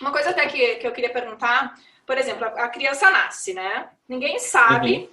[0.00, 1.74] uma coisa até que, que eu queria perguntar,
[2.06, 3.88] por exemplo, a, a criança nasce, né?
[4.08, 5.08] Ninguém sabe,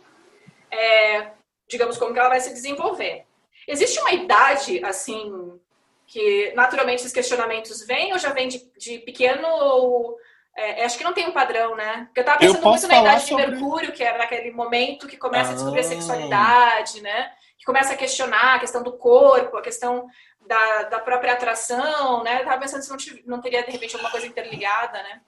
[0.72, 0.78] uhum.
[0.78, 1.32] é,
[1.70, 3.26] digamos, como que ela vai se desenvolver.
[3.68, 5.60] Existe uma idade, assim,
[6.08, 10.18] que naturalmente esses questionamentos vêm ou já vem de, de pequeno ou
[10.55, 12.05] é, acho que não tem um padrão, né?
[12.05, 13.45] Porque eu tava pensando eu muito na idade sobre...
[13.45, 15.51] de Mercúrio, que era naquele momento que começa ah.
[15.51, 15.88] a descobrir a ah.
[15.88, 17.32] sexualidade, né?
[17.60, 20.08] Que começa a questionar a questão do corpo, a questão
[20.47, 22.41] da, da própria atração, né?
[22.41, 25.22] Eu tava pensando se não, não teria, de repente, alguma coisa interligada, né?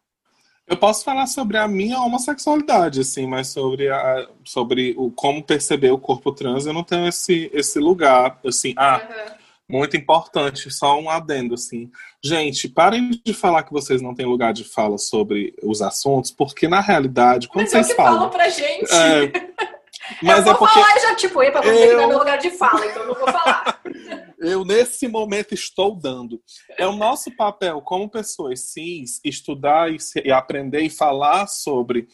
[0.66, 5.92] Eu posso falar sobre a minha homossexualidade, assim, mas sobre, a, sobre o, como perceber
[5.92, 9.39] o corpo trans, eu não tenho esse, esse lugar, assim, ah, uhum.
[9.70, 11.92] Muito importante, só um adendo, assim.
[12.24, 16.68] Gente, parem de falar que vocês não têm lugar de fala sobre os assuntos, porque
[16.68, 18.14] na realidade, quando mas vocês é o que falam.
[18.16, 18.92] falam pra gente.
[18.92, 19.32] É,
[20.24, 21.90] mas eu é vou porque falar já, tipo, epa, você eu...
[21.90, 23.80] que não é lugar de fala, então não vou falar.
[24.40, 26.42] eu, nesse momento, estou dando.
[26.76, 32.08] É o nosso papel, como pessoas cis, estudar e, e aprender e falar sobre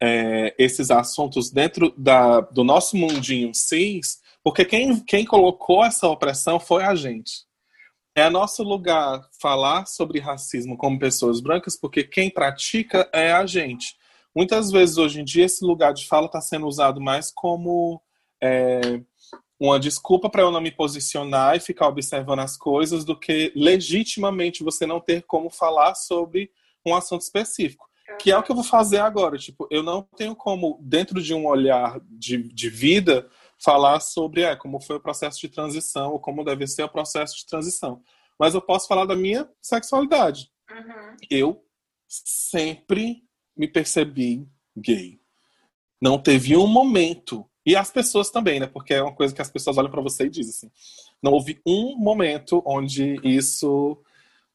[0.00, 6.58] é, esses assuntos dentro da, do nosso mundinho cis, porque quem, quem colocou essa opressão
[6.58, 7.44] foi a gente.
[8.14, 13.96] É nosso lugar falar sobre racismo como pessoas brancas, porque quem pratica é a gente.
[14.34, 18.02] Muitas vezes, hoje em dia, esse lugar de fala está sendo usado mais como
[18.42, 19.00] é,
[19.58, 24.64] uma desculpa para eu não me posicionar e ficar observando as coisas, do que legitimamente
[24.64, 26.50] você não ter como falar sobre
[26.84, 27.88] um assunto específico.
[28.18, 29.38] Que é o que eu vou fazer agora.
[29.38, 33.28] Tipo, eu não tenho como, dentro de um olhar de, de vida,
[33.62, 37.36] falar sobre é, como foi o processo de transição ou como deve ser o processo
[37.36, 38.02] de transição.
[38.38, 40.50] Mas eu posso falar da minha sexualidade.
[40.70, 41.16] Uhum.
[41.30, 41.64] Eu
[42.08, 43.22] sempre
[43.56, 44.46] me percebi
[44.76, 45.20] gay.
[46.00, 47.46] Não teve um momento.
[47.64, 48.66] E as pessoas também, né?
[48.66, 50.70] Porque é uma coisa que as pessoas olham para você e dizem assim.
[51.22, 53.96] Não houve um momento onde isso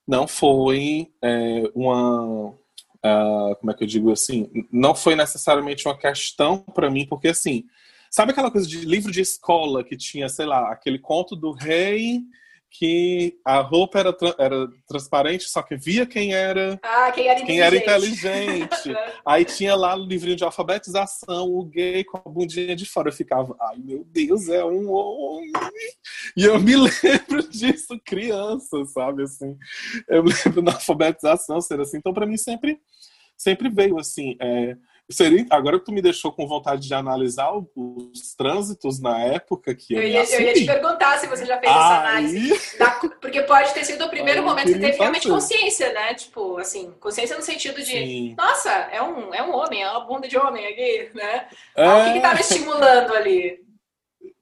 [0.06, 2.50] não foi é, uma.
[2.50, 4.50] Uh, como é que eu digo assim?
[4.70, 7.64] Não foi necessariamente uma questão para mim, porque assim
[8.12, 12.22] Sabe aquela coisa de livro de escola que tinha, sei lá, aquele conto do rei
[12.70, 17.44] que a roupa era, tra era transparente, só que via quem era, ah, quem era
[17.44, 18.28] quem inteligente.
[18.28, 18.96] Era inteligente.
[19.26, 23.10] Aí tinha lá no livrinho de alfabetização o gay com a bundinha de fora.
[23.10, 25.52] Eu ficava, ai meu Deus, é um homem.
[26.36, 29.24] E eu me lembro disso criança, sabe?
[29.24, 29.58] Assim,
[30.08, 31.98] eu me lembro na alfabetização ser assim.
[31.98, 32.80] Então, para mim, sempre,
[33.36, 34.36] sempre veio assim.
[34.40, 34.76] É,
[35.10, 39.94] Seria, agora que tu me deixou com vontade de analisar os trânsitos na época que
[39.94, 41.80] eu, eu, ia, eu ia te perguntar se você já fez Aí...
[41.80, 42.78] essa análise.
[42.78, 42.92] Da,
[43.22, 46.14] porque pode ter sido o primeiro Aí, momento que você teve realmente consciência, né?
[46.14, 48.36] Tipo, assim, consciência no sentido de, Sim.
[48.38, 51.48] nossa, é um, é um homem, é uma bunda de homem aqui, né?
[51.74, 51.90] É...
[51.90, 53.66] O que estava estimulando ali?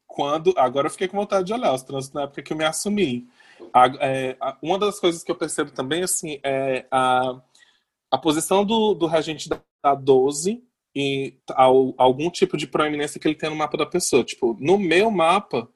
[0.08, 2.66] Quando, agora eu fiquei com vontade de olhar os trânsitos na época que eu me
[2.66, 3.28] assumi.
[3.72, 7.36] A, é, a, uma das coisas que eu percebo também, assim, é a,
[8.16, 10.64] a posição do, do regente da a 12
[10.96, 14.24] e ao, algum tipo de proeminência que ele tem no mapa da pessoa.
[14.24, 15.70] Tipo, no meu mapa,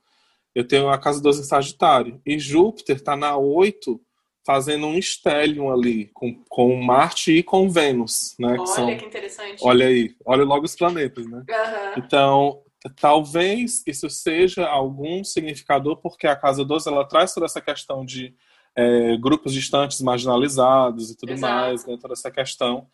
[0.56, 2.20] eu tenho a casa 12 em Sagitário.
[2.26, 4.02] E Júpiter está na 8,
[4.46, 8.36] fazendo um stellium ali, com, com Marte e com Vênus.
[8.40, 9.62] Né, olha que, são, que interessante.
[9.62, 11.44] Olha aí, olha logo os planetas, né?
[11.48, 11.94] Uhum.
[12.04, 12.64] Então,
[13.00, 18.34] talvez isso seja algum significador, porque a casa 12 ela traz toda essa questão de
[18.80, 21.54] é, grupos distantes marginalizados e tudo Exato.
[21.54, 22.88] mais, né, toda essa questão.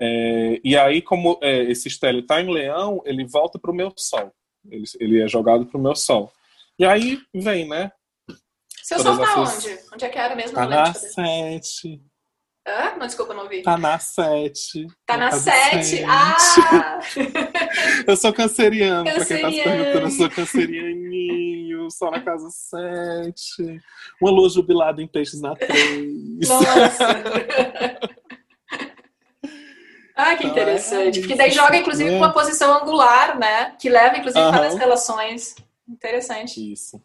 [0.00, 3.92] É, e aí, como é, esse estélio está em leão, ele volta para o meu
[3.96, 4.32] sol.
[4.70, 6.32] Ele, ele é jogado para o meu sol.
[6.78, 7.90] E aí vem, né?
[8.82, 9.64] Seu sol tá essas...
[9.64, 9.78] onde?
[9.92, 10.54] Onde é que era mesmo?
[10.54, 12.00] Tá na sete.
[12.66, 12.96] Hã?
[12.96, 13.62] Não, desculpa, não vi.
[13.62, 14.86] Tá na sete.
[15.04, 16.04] Tá na, sete?
[16.04, 17.00] Ah!
[18.06, 22.48] eu sou canceriano, canceriano, pra quem tá se perguntando, eu sou cancerianinho, só na casa
[22.50, 23.80] sete.
[24.20, 26.48] Uma lua jubilada em peixes na três.
[26.48, 27.06] Nossa!
[30.14, 31.20] Ah, que interessante.
[31.20, 33.74] Porque daí joga, inclusive, com uma posição angular, né?
[33.78, 34.52] Que leva, inclusive, uhum.
[34.52, 35.56] várias relações.
[35.88, 36.72] Interessante.
[36.72, 37.02] Isso.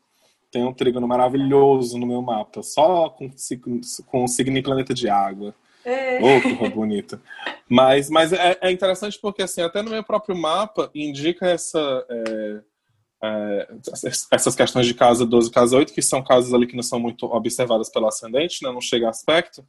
[0.52, 3.30] Tem um trígono maravilhoso no meu mapa, só com,
[4.06, 5.54] com o signo e planeta de água.
[5.84, 6.20] É.
[6.22, 7.22] Oh, que bonita.
[7.70, 12.62] Mas, mas é, é, interessante porque, assim, até no meu próprio mapa indica essa, é,
[13.24, 13.68] é,
[14.32, 17.00] essas questões de casa 12 e casa 8, que são casas ali que não são
[17.00, 19.66] muito observadas pelo ascendente, né, não chega a aspecto,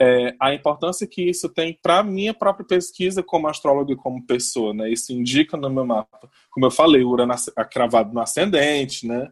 [0.00, 4.72] é, a importância que isso tem para minha própria pesquisa como astrólogo e como pessoa,
[4.72, 4.88] né?
[4.88, 6.30] Isso indica no meu mapa.
[6.50, 7.34] Como eu falei, o Urano
[7.70, 9.28] cravado no ascendente, né?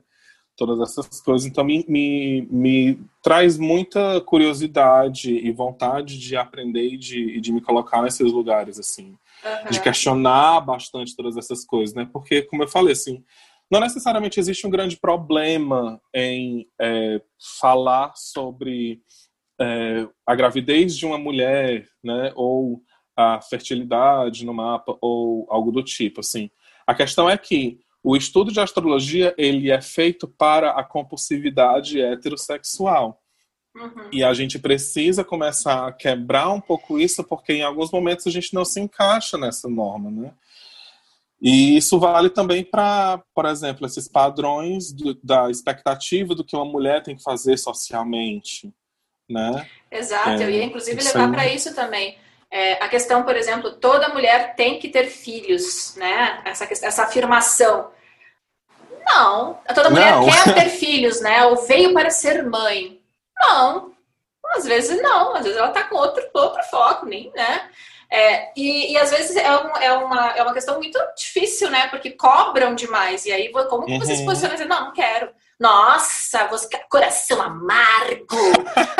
[0.56, 1.46] Todas essas coisas.
[1.46, 7.60] Então, me, me, me traz muita curiosidade e vontade de aprender e de, de me
[7.60, 9.16] colocar nesses lugares, assim.
[9.44, 9.70] uhum.
[9.70, 12.08] de questionar bastante todas essas coisas, né?
[12.10, 13.22] Porque, como eu falei, assim,
[13.70, 17.20] não necessariamente existe um grande problema em é,
[17.60, 19.00] falar sobre
[19.60, 22.32] é, a gravidez de uma mulher, né?
[22.34, 22.80] Ou
[23.16, 26.50] a fertilidade no mapa, ou algo do tipo, assim.
[26.86, 33.20] A questão é que o estudo de astrologia ele é feito para a compulsividade heterossexual.
[33.74, 34.08] Uhum.
[34.12, 38.30] E a gente precisa começar a quebrar um pouco isso, porque em alguns momentos a
[38.30, 40.32] gente não se encaixa nessa norma, né?
[41.42, 46.64] E isso vale também para, por exemplo, esses padrões do, da expectativa do que uma
[46.64, 48.72] mulher tem que fazer socialmente,
[49.28, 49.68] né?
[49.90, 52.16] Exato, é, eu ia inclusive levar para isso também.
[52.52, 56.40] É, a questão, por exemplo, toda mulher tem que ter filhos, né?
[56.44, 57.95] Essa, essa afirmação.
[59.06, 60.26] Não, toda mulher não.
[60.26, 61.46] quer ter filhos, né?
[61.46, 63.00] Ou veio para ser mãe.
[63.38, 63.92] Não,
[64.50, 67.70] às vezes não, às vezes ela está com outro, outro foco, nem, né?
[68.10, 71.88] É, e, e, às vezes é, um, é, uma, é uma questão muito difícil, né?
[71.88, 73.26] Porque cobram demais.
[73.26, 74.18] E aí, como que você uhum.
[74.18, 75.28] se posiciona e diz, não, não quero.
[75.58, 78.26] Nossa, você coração amargo,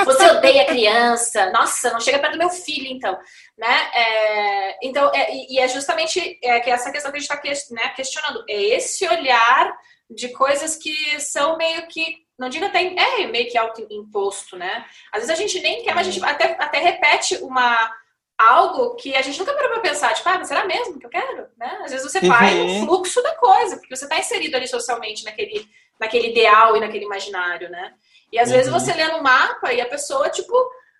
[0.04, 3.16] você odeia criança, nossa, não chega perto do meu filho, então,
[3.59, 3.90] né?
[3.94, 7.92] É, então, é, e é justamente é, que essa questão que a gente está né,
[7.94, 9.76] questionando, é esse olhar
[10.11, 14.84] de coisas que são meio que não digo até é meio que auto-imposto, né?
[15.11, 17.90] Às vezes a gente nem quer, mas a gente até, até repete uma
[18.38, 21.11] algo que a gente nunca parou pra pensar, tipo, ah, mas será mesmo que eu
[21.11, 21.48] quero?
[21.57, 21.78] Né?
[21.82, 22.28] Às vezes você uhum.
[22.28, 25.66] vai no fluxo da coisa, porque você está inserido ali socialmente naquele,
[25.98, 27.94] naquele ideal e naquele imaginário, né?
[28.30, 28.57] E às uhum.
[28.57, 30.54] vezes você lê no mapa e a pessoa, tipo,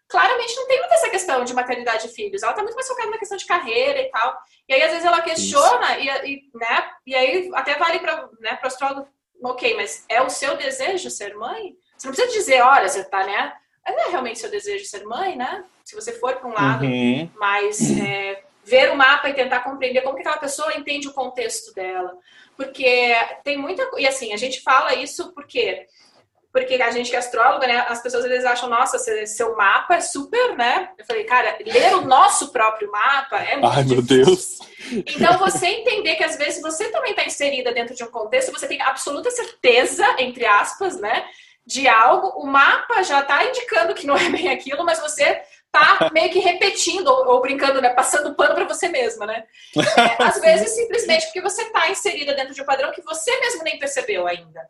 [0.09, 2.43] claramente não tem muita essa questão de maternidade e filhos.
[2.43, 4.37] Ela tá muito mais focada na questão de carreira e tal.
[4.69, 6.91] E aí, às vezes, ela questiona e, e, né?
[7.07, 9.09] E aí até vale para né, o astrólogo
[9.43, 11.77] ok, mas é o seu desejo ser mãe?
[11.97, 13.53] Você não precisa dizer, olha, você tá, né?
[13.87, 15.65] Não é realmente seu desejo ser mãe, né?
[15.85, 17.31] Se você for para um lado, uhum.
[17.37, 21.73] mas é, ver o mapa e tentar compreender como que aquela pessoa entende o contexto
[21.73, 22.17] dela.
[22.57, 23.89] Porque tem muita...
[23.97, 25.87] E assim, a gente fala isso porque
[26.57, 28.97] porque a gente que é astróloga, né, as pessoas às vezes acham, nossa,
[29.27, 30.89] seu mapa é super, né?
[30.97, 33.95] Eu falei, cara, ler o nosso próprio mapa é muito Ai, difícil.
[33.95, 34.59] meu Deus!
[34.91, 38.67] Então, você entender que às vezes você também está inserida dentro de um contexto, você
[38.67, 41.27] tem absoluta certeza, entre aspas, né,
[41.67, 46.09] de algo, o mapa já está indicando que não é bem aquilo, mas você tá
[46.11, 49.45] meio que repetindo ou, ou brincando, né, passando pano para você mesma, né?
[49.77, 53.63] É, às vezes simplesmente porque você está inserida dentro de um padrão que você mesmo
[53.63, 54.67] nem percebeu ainda.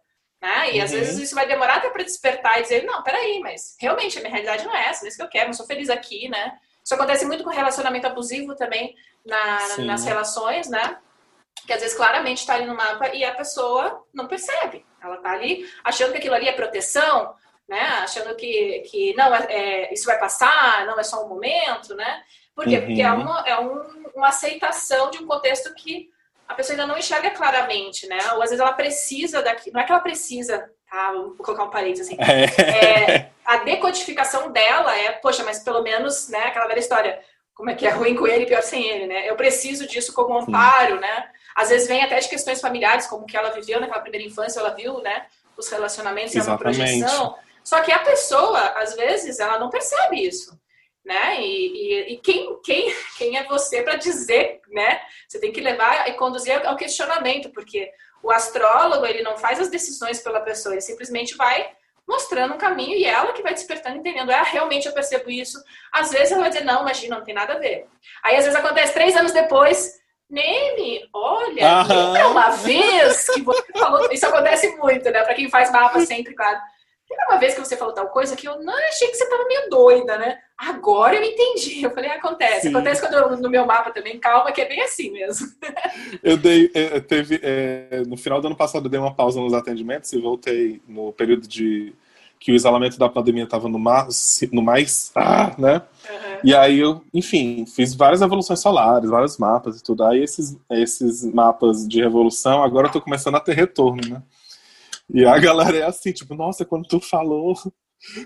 [0.46, 0.74] Né?
[0.74, 0.98] E às uhum.
[0.98, 4.30] vezes isso vai demorar até para despertar e dizer, não, peraí, mas realmente a minha
[4.30, 6.56] realidade não é essa, não é isso que eu quero, não sou feliz aqui, né?
[6.84, 8.94] Isso acontece muito com relacionamento abusivo também
[9.24, 10.98] na, nas relações, né?
[11.66, 14.86] Que às vezes claramente está ali no mapa e a pessoa não percebe.
[15.02, 17.34] Ela está ali achando que aquilo ali é proteção,
[17.68, 17.80] né?
[18.04, 22.22] Achando que, que não, é, é, isso vai passar, não é só um momento, né?
[22.54, 22.76] Por quê?
[22.76, 22.86] Uhum.
[22.86, 26.08] Porque é, uma, é um, uma aceitação de um contexto que
[26.48, 28.18] a pessoa ainda não enxerga claramente, né?
[28.34, 29.70] Ou às vezes ela precisa daqui.
[29.72, 31.12] Não é que ela precisa, tá?
[31.12, 32.16] Vou colocar um parênteses assim.
[32.20, 33.14] É.
[33.16, 37.20] É, a decodificação dela é, poxa, mas pelo menos, né, aquela velha história.
[37.54, 39.28] Como é que é ruim com ele, pior sem ele, né?
[39.28, 41.30] Eu preciso disso como amparo, né?
[41.54, 44.74] Às vezes vem até de questões familiares, como que ela viveu naquela primeira infância, ela
[44.74, 45.24] viu, né?
[45.56, 47.34] Os relacionamentos e é uma projeção.
[47.64, 50.56] Só que a pessoa, às vezes, ela não percebe isso
[51.06, 51.40] né?
[51.40, 55.00] E, e, e, quem, quem, quem é você para dizer, né?
[55.26, 57.88] Você tem que levar e conduzir ao questionamento, porque
[58.22, 61.70] o astrólogo ele não faz as decisões pela pessoa, ele simplesmente vai
[62.06, 64.30] mostrando um caminho e ela que vai despertando, entendendo.
[64.30, 65.62] É, realmente eu percebo isso.
[65.92, 67.86] Às vezes ela vai dizer, não, imagina, não tem nada a ver.
[68.22, 69.94] Aí às vezes acontece três anos depois,
[70.28, 74.10] Neme, olha, lembra uma vez que você falou.
[74.10, 75.22] Isso acontece muito, né?
[75.22, 76.58] Para quem faz mapa sempre, claro.
[77.08, 79.46] Lembra uma vez que você falou tal coisa que eu não achei que você estava
[79.46, 80.38] meio doida, né?
[80.58, 81.82] Agora eu entendi.
[81.82, 82.62] Eu falei, acontece.
[82.62, 82.68] Sim.
[82.70, 85.46] Acontece quando eu, no meu mapa também, calma, que é bem assim mesmo.
[86.22, 89.54] Eu dei, é, teve, é, no final do ano passado eu dei uma pausa nos
[89.54, 91.94] atendimentos e voltei no período de
[92.38, 95.82] que o isolamento da pandemia estava no mais, no mais ah, né?
[96.08, 96.38] Uhum.
[96.44, 100.04] E aí eu, enfim, fiz várias evoluções solares, vários mapas e tudo.
[100.04, 104.22] Aí esses, esses mapas de revolução, agora eu tô começando a ter retorno, né?
[105.12, 107.54] E a galera é assim, tipo, nossa, quando tu falou,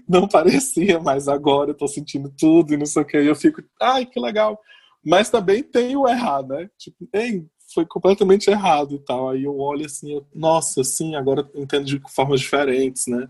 [0.09, 3.20] não parecia, mas agora eu tô sentindo tudo e não sei o que.
[3.20, 4.59] E eu fico, ai, que legal.
[5.05, 6.68] Mas também tem o errado, né?
[6.78, 9.31] Tipo, ei, foi completamente errado e tal.
[9.31, 13.28] Aí eu olho assim, eu, nossa, sim, agora eu entendo de formas diferentes, né?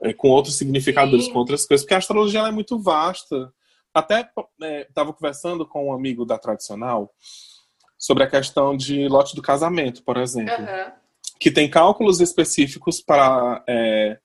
[0.00, 1.32] É, com outros significadores, sim.
[1.32, 3.52] com outras coisas, porque a astrologia é muito vasta.
[3.94, 4.28] Até
[4.88, 7.12] estava é, conversando com um amigo da tradicional
[7.98, 10.54] sobre a questão de lote do casamento, por exemplo.
[10.54, 11.01] Uhum
[11.42, 14.16] que tem cálculos específicos para é,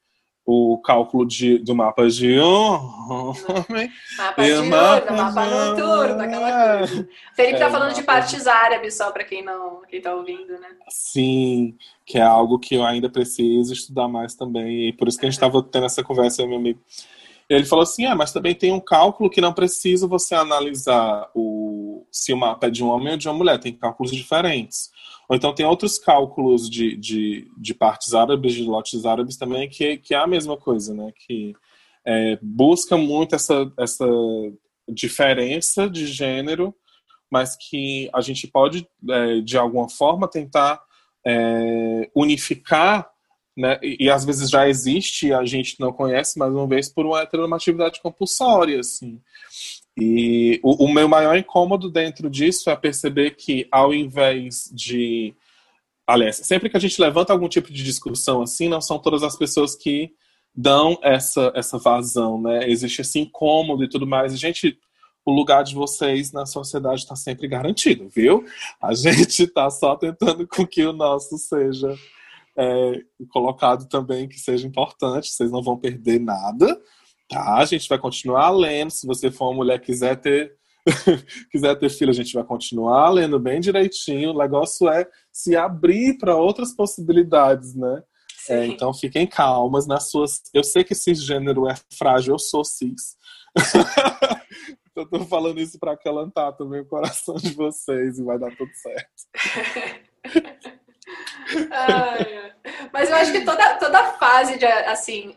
[0.45, 3.91] o cálculo de, do mapa de homem.
[4.15, 7.09] Mapa de mapa, mapa noturno, aquela coisa.
[7.35, 10.59] Felipe tá é, tá falando de partes árabes, só para quem não quem tá ouvindo,
[10.59, 10.67] né?
[10.89, 14.89] Sim, que é algo que eu ainda preciso estudar mais também.
[14.89, 16.79] E por isso que a gente estava tendo essa conversa, meu amigo.
[17.49, 22.05] Ele falou assim: ah, mas também tem um cálculo que não precisa você analisar o,
[22.11, 24.91] se o mapa é de um homem ou de uma mulher, tem cálculos diferentes.
[25.29, 29.97] Ou então tem outros cálculos de, de, de partes árabes, de lotes árabes também, que,
[29.97, 31.11] que é a mesma coisa, né?
[31.15, 31.53] Que
[32.05, 34.05] é, busca muito essa, essa
[34.87, 36.73] diferença de gênero,
[37.29, 40.81] mas que a gente pode, é, de alguma forma, tentar
[41.25, 43.09] é, unificar,
[43.55, 43.77] né?
[43.83, 47.21] E, e, às vezes já existe, a gente não conhece, mais uma vez, por uma
[47.21, 49.19] heteronormatividade compulsória, assim.
[49.99, 55.33] E o, o, meu maior incômodo dentro disso é perceber que, ao invés de.
[56.05, 59.35] Aliás, sempre que a gente levanta algum tipo de discussão assim, não são todas as
[59.35, 60.11] pessoas que
[60.55, 62.69] dão essa, essa vazão, né?
[62.69, 64.33] Existe esse incômodo e tudo mais.
[64.33, 64.77] E, gente,
[65.25, 68.45] o lugar de vocês na sociedade está sempre garantido, viu?
[68.79, 71.93] A gente está só tentando com que o nosso seja
[72.55, 75.29] é, colocado também, que seja importante.
[75.29, 76.79] Vocês não vão perder nada.
[77.29, 78.91] Tá, a gente vai continuar lendo.
[78.91, 80.55] Se você for uma mulher quiser ter
[81.51, 84.31] quiser ter filho, a gente vai continuar lendo bem direitinho.
[84.31, 88.03] O negócio é se abrir para outras possibilidades, né?
[88.49, 90.41] É, então fiquem calmas nas suas.
[90.53, 93.17] Eu sei que cisgênero é frágil, eu sou cis.
[94.89, 98.71] então tô falando isso para acalentar também o coração de vocês e vai dar tudo
[98.73, 100.67] certo.
[101.71, 102.53] Ai,
[102.91, 105.35] mas eu acho que toda, toda fase de, assim,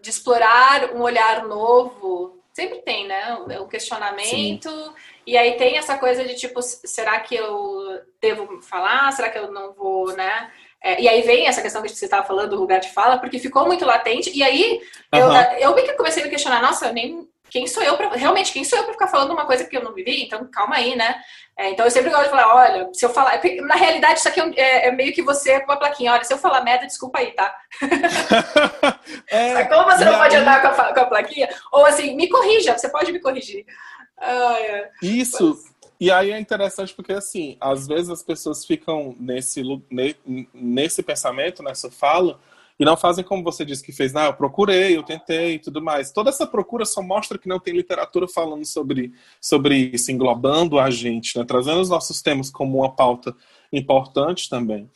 [0.00, 3.38] de explorar um olhar novo sempre tem, né?
[3.60, 4.68] O questionamento.
[4.68, 4.92] Sim.
[5.24, 9.12] E aí tem essa coisa de tipo, será que eu devo falar?
[9.12, 10.50] Será que eu não vou, né?
[10.82, 13.38] É, e aí vem essa questão que você estava falando do lugar de fala, porque
[13.38, 14.36] ficou muito latente.
[14.36, 14.80] E aí
[15.14, 15.20] uhum.
[15.60, 18.52] eu, eu que comecei a me questionar, nossa, eu nem quem sou eu para realmente
[18.52, 20.24] quem sou eu para ficar falando uma coisa que eu não vivi?
[20.24, 21.20] Então calma aí, né?
[21.56, 24.28] É, então eu sempre gosto de falar, olha, se eu falar, é na realidade isso
[24.28, 26.86] aqui é, é, é, meio que você com uma plaquinha, olha, se eu falar merda,
[26.86, 27.52] desculpa aí, tá?
[29.26, 30.42] é, Como você não pode aí...
[30.42, 31.48] andar com a, com a, plaquinha?
[31.72, 33.66] Ou assim, me corrija, você pode me corrigir.
[34.18, 34.56] Ah,
[35.02, 35.50] isso.
[35.50, 35.78] Mas...
[36.00, 39.62] E aí é interessante porque, assim, às vezes as pessoas ficam nesse,
[40.54, 42.38] nesse pensamento, nessa fala,
[42.78, 45.82] e não fazem como você disse que fez, ah, eu procurei, eu tentei e tudo
[45.82, 46.12] mais.
[46.12, 50.88] Toda essa procura só mostra que não tem literatura falando sobre, sobre isso, englobando a
[50.88, 51.44] gente, né?
[51.44, 53.34] trazendo os nossos temas como uma pauta
[53.72, 54.88] importante também.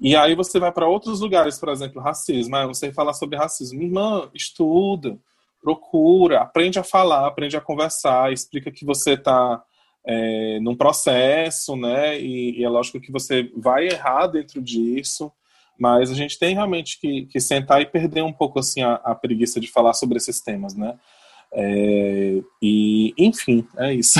[0.00, 2.56] E aí você vai para outros lugares, por exemplo, racismo.
[2.56, 3.82] Ah, você falar sobre racismo.
[3.82, 5.18] Irmã, estuda,
[5.60, 9.62] procura, aprende a falar, aprende a conversar, explica que você está
[10.06, 12.20] é, num processo, né?
[12.20, 15.32] E, e, é lógico que você vai errar dentro disso.
[15.78, 19.14] Mas a gente tem realmente que, que sentar e perder um pouco assim a, a
[19.14, 20.98] preguiça de falar sobre esses temas, né?
[21.52, 24.18] É, e, enfim, é isso.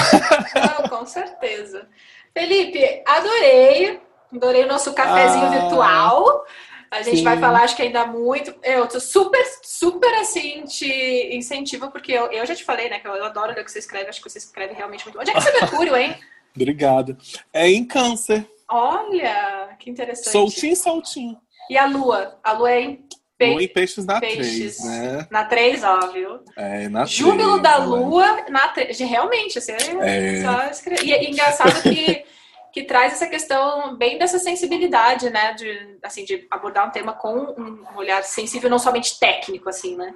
[0.54, 1.88] Não, com certeza.
[2.32, 4.00] Felipe, adorei.
[4.32, 6.44] Adorei o nosso cafezinho ah, virtual.
[6.90, 7.24] A gente sim.
[7.24, 8.54] vai falar, acho que ainda muito.
[8.62, 13.08] Eu tô super, super assim, te incentivo, porque eu, eu já te falei, né, que
[13.08, 15.18] eu adoro ler o que você escreve, acho que você escreve realmente muito.
[15.18, 16.16] Onde é que você é Mercúrio, hein?
[16.54, 17.16] Obrigado.
[17.52, 18.46] É em câncer.
[18.68, 20.32] Olha, que interessante.
[20.32, 21.40] Soltinho, soltinho.
[21.70, 22.38] E a lua?
[22.42, 23.06] A lua é em
[23.38, 23.52] Pe...
[23.52, 24.78] Lua em peixes na peixes.
[24.78, 25.26] 3, né?
[25.30, 26.40] Na 3, óbvio.
[26.56, 27.84] É, na Júbilo 3, da né?
[27.84, 28.98] lua na 3.
[29.00, 30.42] Realmente, assim, é, é.
[30.42, 31.04] só escrever.
[31.04, 32.24] E é engraçado que,
[32.72, 35.52] que traz essa questão bem dessa sensibilidade, né?
[35.52, 40.14] De, assim, de abordar um tema com um olhar sensível, não somente técnico, assim, né?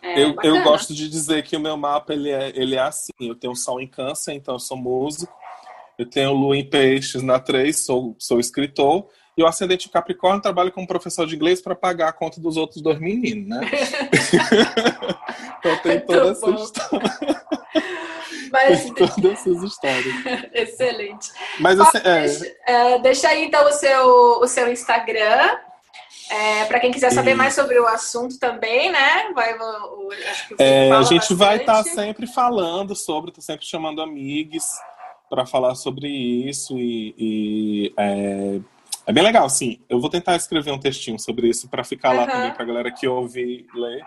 [0.00, 3.12] É, eu, eu gosto de dizer que o meu mapa ele é, ele é assim.
[3.18, 5.34] Eu tenho sol em câncer, então eu sou músico.
[5.98, 9.08] Eu tenho lua em peixes na 3, sou, sou escritor.
[9.36, 12.80] E o ascendente Capricórnio trabalha como professor de inglês para pagar a conta dos outros
[12.80, 13.68] dois meninos, né?
[15.58, 17.44] então tem toda essa história.
[18.52, 18.84] Mas...
[18.84, 20.14] Tem todas essas histórias.
[20.52, 21.32] Excelente.
[21.58, 22.92] Mas assim, é...
[22.94, 24.06] É, deixa aí então o seu,
[24.40, 25.58] o seu Instagram.
[26.30, 29.32] É, para quem quiser saber mais sobre o assunto também, né?
[29.34, 30.08] Vai, o,
[30.58, 31.34] é, a gente bastante.
[31.34, 34.64] vai estar tá sempre falando sobre, tô sempre chamando amigos
[35.28, 38.60] para falar sobre isso e, e é,
[39.06, 39.80] é bem legal, sim.
[39.88, 43.06] Eu vou tentar escrever um textinho sobre isso para ficar lá também pra galera que
[43.06, 44.04] ouve ler.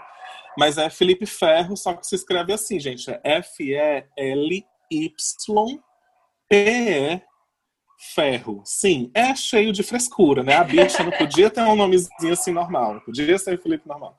[0.57, 3.09] Mas é Felipe Ferro, só que se escreve assim, gente.
[3.23, 4.67] É F-E-L-Y-P-E
[7.97, 8.61] Ferro.
[8.63, 10.55] Sim, é cheio de frescura, né?
[10.55, 13.01] A bicha não podia ter um nomezinho assim normal.
[13.01, 14.15] Podia ser Felipe normal.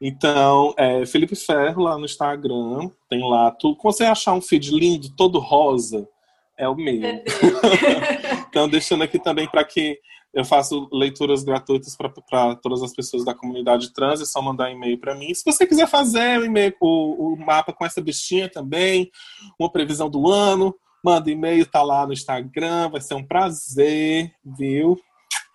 [0.00, 2.88] Então, é Felipe Ferro lá no Instagram.
[3.08, 3.76] Tem lá tudo.
[3.76, 6.08] Quando você achar um feed lindo, todo rosa,
[6.56, 7.02] é o meu.
[8.48, 9.98] então, deixando aqui também para que
[10.36, 14.98] Eu faço leituras gratuitas para todas as pessoas da comunidade trans, é só mandar e-mail
[14.98, 15.32] para mim.
[15.32, 19.10] Se você quiser fazer o e-mail, o, o mapa com essa bichinha também,
[19.58, 25.00] uma previsão do ano, manda e-mail, tá lá no Instagram, vai ser um prazer, viu?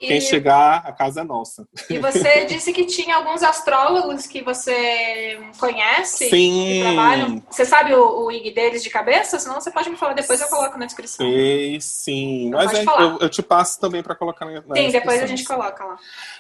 [0.02, 0.22] Quem e...
[0.22, 1.68] chegar, a casa é nossa.
[1.88, 6.28] E você disse que tinha alguns astrólogos que você conhece?
[6.28, 6.80] Sim.
[6.82, 7.43] Trabalham.
[7.47, 9.38] Você sabe o, o IG deles de cabeça?
[9.38, 11.24] Senão você pode me falar depois, eu coloco na descrição.
[11.24, 12.47] Sei, sim.
[12.47, 15.28] Então Mas é, eu, eu, te passo também para colocar na, na Sim, depois a
[15.28, 15.99] gente coloca lá.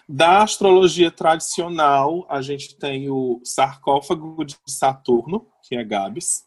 [0.09, 6.45] Da astrologia tradicional, a gente tem o sarcófago de Saturno, que é Gabs,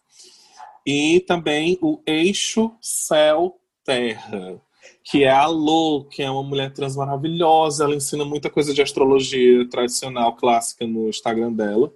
[0.84, 4.60] e também o eixo céu-terra
[5.02, 7.84] que é a Lô, que é uma mulher trans maravilhosa.
[7.84, 11.92] Ela ensina muita coisa de astrologia tradicional, clássica no Instagram dela.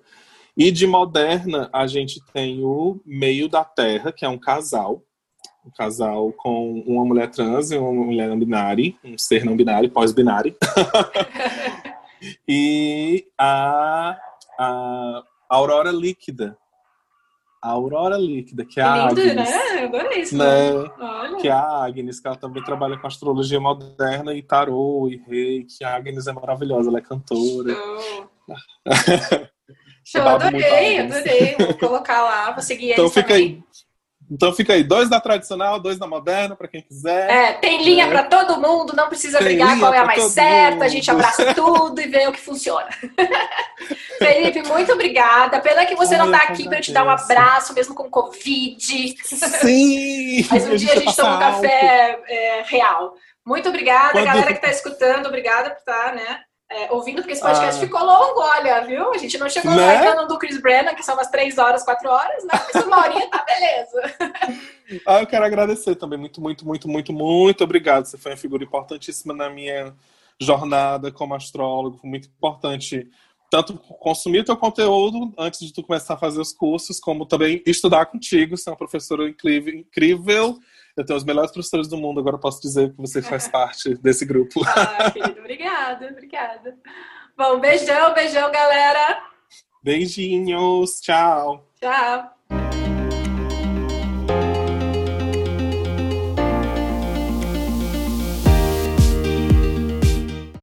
[0.57, 5.03] E de moderna, a gente tem o Meio da Terra, que é um casal.
[5.65, 9.91] Um casal com uma mulher trans e uma mulher não binária, um ser não binário,
[9.91, 10.57] pós-binário.
[12.49, 14.19] e a,
[14.59, 16.59] a Aurora Líquida,
[17.61, 19.35] a Aurora Líquida, que é a Lindo, Agnes.
[19.35, 19.85] né?
[19.85, 20.37] Adorei isso.
[20.37, 20.73] Né?
[20.99, 21.37] Olha.
[21.37, 25.65] Que é a Agnes, que ela também trabalha com astrologia moderna e tarô e rei.
[25.65, 27.75] Que a Agnes é maravilhosa, ela é cantora.
[27.75, 28.29] Show,
[30.05, 31.57] Show adorei, adorei.
[31.59, 33.45] Vou colocar lá, vou seguir então fica também.
[33.45, 33.63] aí.
[34.31, 37.31] Então fica aí, dois da tradicional, dois da moderna, para quem quiser.
[37.31, 38.09] É, tem linha é.
[38.09, 40.83] para todo mundo, não precisa tem brigar qual é a mais certa, mundo.
[40.83, 42.89] a gente abraça tudo e vê o que funciona.
[44.19, 45.61] Felipe, muito obrigada.
[45.61, 49.17] Pena que você Ai, não tá aqui para te dar um abraço, mesmo com Covid.
[49.25, 50.47] Sim!
[50.51, 53.15] Mas um dia a gente toma um café é, real.
[53.47, 54.27] Muito obrigada, Quando...
[54.27, 56.41] galera que está escutando, obrigada por estar, tá, né?
[56.71, 57.87] É, ouvindo, porque esse podcast ah.
[57.87, 59.11] ficou longo, olha, viu?
[59.11, 60.15] A gente não chegou né?
[60.15, 62.51] no do Chris Brennan, que são umas três horas, quatro horas, né?
[62.75, 64.15] Mas uma horinha tá beleza.
[65.07, 66.19] ah, eu quero agradecer também.
[66.19, 68.05] Muito, muito, muito, muito, muito obrigado.
[68.05, 69.95] Você foi uma figura importantíssima na minha
[70.39, 71.97] jornada como astrólogo.
[71.97, 73.09] Foi muito importante
[73.51, 78.05] tanto consumir teu conteúdo antes de tu começar a fazer os cursos, como também estudar
[78.05, 78.59] contigo.
[78.59, 80.59] Você é uma professora incrível, incrível
[80.99, 84.25] eu tenho os melhores professores do mundo, agora posso dizer que você faz parte desse
[84.25, 84.61] grupo.
[84.67, 86.77] Ah, querido, obrigada, obrigada.
[87.37, 89.23] Bom, beijão, beijão, galera.
[89.83, 91.69] Beijinhos, tchau.
[91.81, 92.88] Tchau.